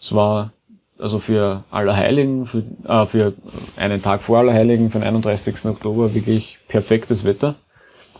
es 0.00 0.14
war 0.14 0.52
also 0.98 1.18
für 1.18 1.64
Allerheiligen, 1.70 2.46
für, 2.46 2.64
äh, 2.84 3.06
für 3.06 3.34
einen 3.76 4.00
Tag 4.02 4.22
vor 4.22 4.38
Allerheiligen, 4.38 4.90
für 4.90 4.98
den 4.98 5.06
31. 5.06 5.66
Oktober 5.66 6.14
wirklich 6.14 6.58
perfektes 6.66 7.24
Wetter. 7.24 7.56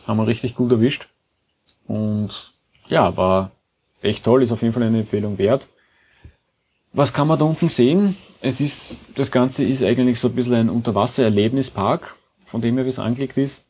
Haben 0.06 0.18
wir 0.18 0.26
richtig 0.26 0.54
gut 0.54 0.70
erwischt. 0.70 1.08
Und 1.86 2.52
ja, 2.88 3.16
war 3.16 3.52
echt 4.02 4.24
toll, 4.24 4.42
ist 4.42 4.52
auf 4.52 4.60
jeden 4.60 4.74
Fall 4.74 4.82
eine 4.82 5.00
Empfehlung 5.00 5.38
wert. 5.38 5.66
Was 6.92 7.12
kann 7.14 7.26
man 7.26 7.38
da 7.38 7.46
unten 7.46 7.68
sehen? 7.68 8.16
Es 8.42 8.60
ist, 8.60 9.00
das 9.14 9.30
Ganze 9.30 9.64
ist 9.64 9.82
eigentlich 9.82 10.20
so 10.20 10.28
ein 10.28 10.34
bisschen 10.34 10.54
ein 10.54 10.70
Unterwasser-Erlebnispark, 10.70 12.16
von 12.44 12.60
dem 12.60 12.76
her 12.76 12.84
wie 12.84 12.90
es 12.90 12.98
angelegt 12.98 13.38
ist. 13.38 13.64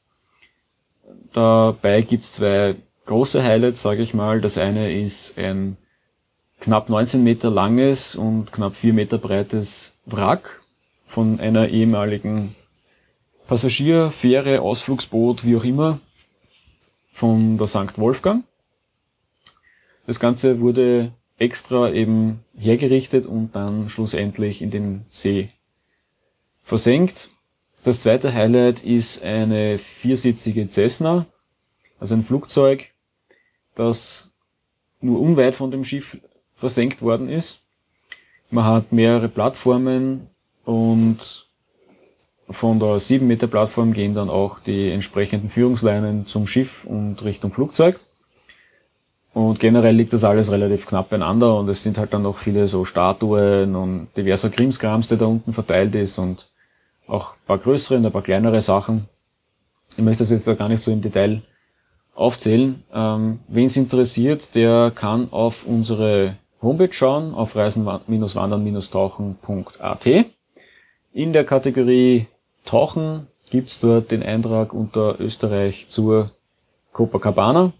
Dabei 1.32 2.02
gibt's 2.02 2.32
zwei 2.32 2.76
große 3.08 3.42
Highlights, 3.42 3.82
sage 3.82 4.02
ich 4.02 4.14
mal. 4.14 4.40
Das 4.40 4.56
eine 4.58 4.92
ist 4.92 5.36
ein 5.36 5.76
knapp 6.60 6.88
19 6.88 7.24
Meter 7.24 7.50
langes 7.50 8.14
und 8.14 8.52
knapp 8.52 8.76
4 8.76 8.92
Meter 8.92 9.18
breites 9.18 9.96
Wrack 10.06 10.60
von 11.06 11.40
einer 11.40 11.68
ehemaligen 11.68 12.54
Passagierfähre, 13.46 14.60
Ausflugsboot, 14.60 15.44
wie 15.46 15.56
auch 15.56 15.64
immer, 15.64 16.00
von 17.12 17.56
der 17.56 17.66
St. 17.66 17.96
Wolfgang. 17.98 18.44
Das 20.06 20.20
Ganze 20.20 20.60
wurde 20.60 21.12
extra 21.38 21.90
eben 21.90 22.44
hergerichtet 22.56 23.26
und 23.26 23.54
dann 23.54 23.88
schlussendlich 23.88 24.60
in 24.60 24.70
den 24.70 25.06
See 25.10 25.50
versenkt. 26.62 27.30
Das 27.84 28.02
zweite 28.02 28.34
Highlight 28.34 28.84
ist 28.84 29.22
eine 29.22 29.78
viersitzige 29.78 30.68
Cessna, 30.68 31.24
also 31.98 32.14
ein 32.14 32.24
Flugzeug, 32.24 32.88
das 33.78 34.30
nur 35.00 35.20
unweit 35.20 35.54
von 35.54 35.70
dem 35.70 35.84
Schiff 35.84 36.18
versenkt 36.54 37.02
worden 37.02 37.28
ist. 37.28 37.60
Man 38.50 38.64
hat 38.64 38.92
mehrere 38.92 39.28
Plattformen 39.28 40.28
und 40.64 41.46
von 42.50 42.80
der 42.80 42.98
7 42.98 43.26
Meter 43.26 43.46
Plattform 43.46 43.92
gehen 43.92 44.14
dann 44.14 44.30
auch 44.30 44.58
die 44.58 44.90
entsprechenden 44.90 45.50
Führungsleinen 45.50 46.26
zum 46.26 46.46
Schiff 46.46 46.84
und 46.84 47.22
Richtung 47.22 47.52
Flugzeug. 47.52 48.00
Und 49.34 49.60
generell 49.60 49.94
liegt 49.94 50.14
das 50.14 50.24
alles 50.24 50.50
relativ 50.50 50.86
knapp 50.86 51.10
beieinander 51.10 51.56
und 51.58 51.68
es 51.68 51.82
sind 51.82 51.98
halt 51.98 52.12
dann 52.12 52.22
noch 52.22 52.38
viele 52.38 52.66
so 52.66 52.84
Statuen 52.84 53.76
und 53.76 54.08
diverser 54.16 54.50
Krimskrams, 54.50 55.08
der 55.08 55.18
da 55.18 55.26
unten 55.26 55.52
verteilt 55.52 55.94
ist 55.94 56.18
und 56.18 56.48
auch 57.06 57.34
ein 57.34 57.46
paar 57.46 57.58
größere 57.58 57.98
und 57.98 58.06
ein 58.06 58.12
paar 58.12 58.22
kleinere 58.22 58.60
Sachen. 58.62 59.08
Ich 59.96 60.02
möchte 60.02 60.22
das 60.22 60.30
jetzt 60.30 60.48
da 60.48 60.54
gar 60.54 60.68
nicht 60.68 60.82
so 60.82 60.90
im 60.90 61.02
Detail 61.02 61.42
aufzählen. 62.18 62.82
Ähm, 62.92 63.38
Wen 63.48 63.66
es 63.66 63.76
interessiert, 63.76 64.54
der 64.54 64.92
kann 64.94 65.28
auf 65.30 65.66
unsere 65.66 66.36
Homepage 66.60 66.92
schauen, 66.92 67.34
auf 67.34 67.56
reisen-wandern-tauchen.at. 67.56 70.06
In 71.12 71.32
der 71.32 71.44
Kategorie 71.44 72.26
Tauchen 72.64 73.28
gibt's 73.50 73.78
dort 73.78 74.10
den 74.10 74.22
Eintrag 74.22 74.74
unter 74.74 75.20
Österreich 75.20 75.88
zur 75.88 76.32
Copacabana. 76.92 77.72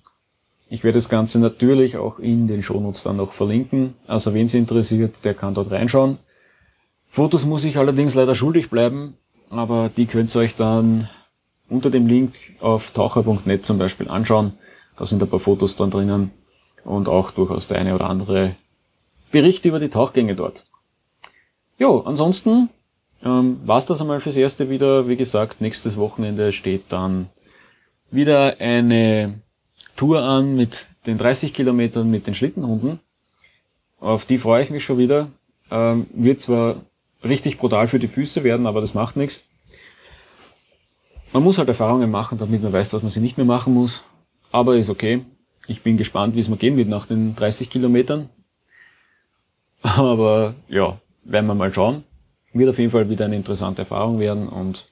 Ich 0.71 0.85
werde 0.85 0.99
das 0.99 1.09
Ganze 1.09 1.39
natürlich 1.39 1.97
auch 1.97 2.19
in 2.19 2.47
den 2.47 2.63
Shownotes 2.63 3.03
dann 3.03 3.17
noch 3.17 3.33
verlinken. 3.33 3.95
Also 4.07 4.35
wen 4.35 4.47
es 4.47 4.55
interessiert, 4.55 5.17
der 5.25 5.35
kann 5.35 5.55
dort 5.55 5.71
reinschauen. 5.71 6.19
Fotos 7.09 7.45
muss 7.45 7.65
ich 7.65 7.79
allerdings 7.79 8.15
leider 8.15 8.35
schuldig 8.35 8.71
bleiben, 8.71 9.15
aber 9.51 9.91
die 9.95 10.07
könnt 10.07 10.35
ihr 10.35 10.41
euch 10.41 10.55
dann 10.55 11.09
unter 11.69 11.91
dem 11.91 12.07
Link 12.07 12.35
auf 12.61 12.91
taucher.net 12.91 13.65
zum 13.65 13.79
Beispiel 13.79 14.09
anschauen. 14.09 14.55
Da 14.97 15.07
sind 15.07 15.23
ein 15.23 15.29
paar 15.29 15.41
Fotos 15.41 15.77
dann 15.77 15.91
drinnen 15.91 16.31
und 16.85 17.09
auch 17.09 17.31
durchaus 17.31 17.69
der 17.69 17.79
eine 17.79 17.95
oder 17.95 18.09
andere 18.09 18.57
Bericht 19.31 19.65
über 19.65 19.79
die 19.79 19.91
Tauchgänge 19.91 20.35
dort. 20.35 20.67
Jo, 21.79 22.01
ansonsten 22.01 22.71
ähm, 23.25 23.61
war's 23.65 23.87
das 23.87 24.01
einmal 24.01 24.21
fürs 24.21 24.37
Erste 24.37 24.71
wieder. 24.71 25.09
Wie 25.09 25.17
gesagt, 25.17 25.61
nächstes 25.61 25.97
Wochenende 25.97 26.53
steht 26.53 26.85
dann 26.89 27.29
wieder 28.11 28.57
eine 28.59 29.41
Tour 29.97 30.23
an 30.23 30.57
mit 30.57 30.87
den 31.07 31.19
30 31.19 31.53
Kilometern 31.53 32.11
mit 32.11 32.27
den 32.27 32.35
Schlittenhunden. 32.35 33.01
Auf 34.01 34.25
die 34.25 34.39
freue 34.39 34.63
ich 34.63 34.71
mich 34.71 34.85
schon 34.85 34.99
wieder. 34.99 35.29
Ähm, 35.71 36.07
wird 36.13 36.41
zwar 36.41 36.77
richtig 37.23 37.59
brutal 37.59 37.89
für 37.89 37.99
die 37.99 38.09
Füße 38.09 38.45
werden, 38.45 38.67
aber 38.67 38.81
das 38.81 38.95
macht 38.95 39.17
nichts. 39.17 39.45
Man 41.33 41.43
muss 41.43 41.59
halt 41.59 41.69
Erfahrungen 41.69 42.11
machen, 42.11 42.39
damit 42.39 42.63
man 42.63 42.73
weiß, 42.73 42.91
dass 42.91 43.03
man 43.03 43.11
sie 43.11 43.21
nicht 43.21 43.37
mehr 43.37 43.47
machen 43.47 43.75
muss. 43.75 44.03
Aber 44.51 44.77
ist 44.77 44.91
okay. 44.91 45.25
Ich 45.67 45.83
bin 45.83 45.99
gespannt, 45.99 46.35
wie 46.35 46.41
es 46.41 46.49
mir 46.49 46.57
gehen 46.57 46.77
wird 46.77 46.89
nach 46.89 47.07
den 47.07 47.37
30 47.37 47.69
Kilometern. 47.69 48.31
Aber 49.83 50.55
ja, 50.69 50.99
werden 51.25 51.47
wir 51.47 51.55
mal 51.55 51.73
schauen. 51.73 52.05
Wird 52.53 52.71
auf 52.71 52.79
jeden 52.79 52.91
Fall 52.91 53.11
wieder 53.11 53.27
eine 53.27 53.37
interessante 53.37 53.83
Erfahrung 53.83 54.19
werden 54.19 54.49
und 54.49 54.87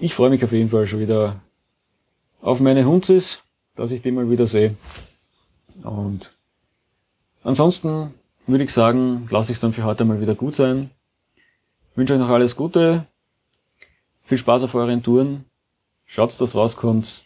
ich 0.00 0.14
freue 0.14 0.30
mich 0.30 0.42
auf 0.42 0.52
jeden 0.52 0.70
Fall 0.70 0.86
schon 0.86 1.00
wieder 1.00 1.40
auf 2.40 2.60
meine 2.60 2.84
Hunzis, 2.86 3.40
dass 3.76 3.90
ich 3.92 4.02
die 4.02 4.10
mal 4.10 4.28
wieder 4.30 4.46
sehe. 4.46 4.74
Und 5.82 6.32
ansonsten 7.42 8.14
würde 8.46 8.64
ich 8.64 8.72
sagen, 8.72 9.26
lasse 9.30 9.52
ich 9.52 9.56
es 9.56 9.60
dann 9.60 9.72
für 9.72 9.84
heute 9.84 10.04
mal 10.04 10.20
wieder 10.20 10.34
gut 10.34 10.54
sein. 10.54 10.90
Wünsche 11.94 12.14
euch 12.14 12.20
noch 12.20 12.30
alles 12.30 12.56
Gute. 12.56 13.06
Viel 14.24 14.38
Spaß 14.38 14.64
auf 14.64 14.74
euren 14.74 15.02
Touren. 15.02 15.44
Schaut, 16.06 16.40
dass 16.40 16.54
rauskommt. 16.54 17.24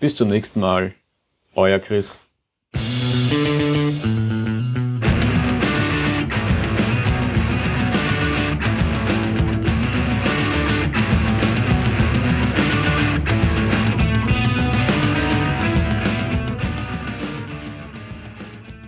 Bis 0.00 0.16
zum 0.16 0.28
nächsten 0.28 0.60
Mal. 0.60 0.94
Euer 1.54 1.78
Chris. 1.78 2.18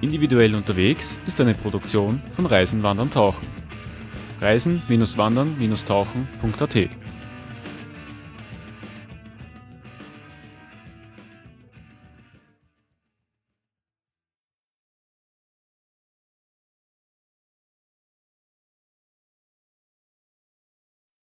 Individuell 0.00 0.54
unterwegs 0.54 1.18
ist 1.26 1.38
eine 1.40 1.54
Produktion 1.54 2.22
von 2.32 2.46
Reisen, 2.46 2.82
Wandern, 2.82 3.10
Tauchen. 3.10 3.46
Reisen-Wandern-Tauchen.at 4.40 6.88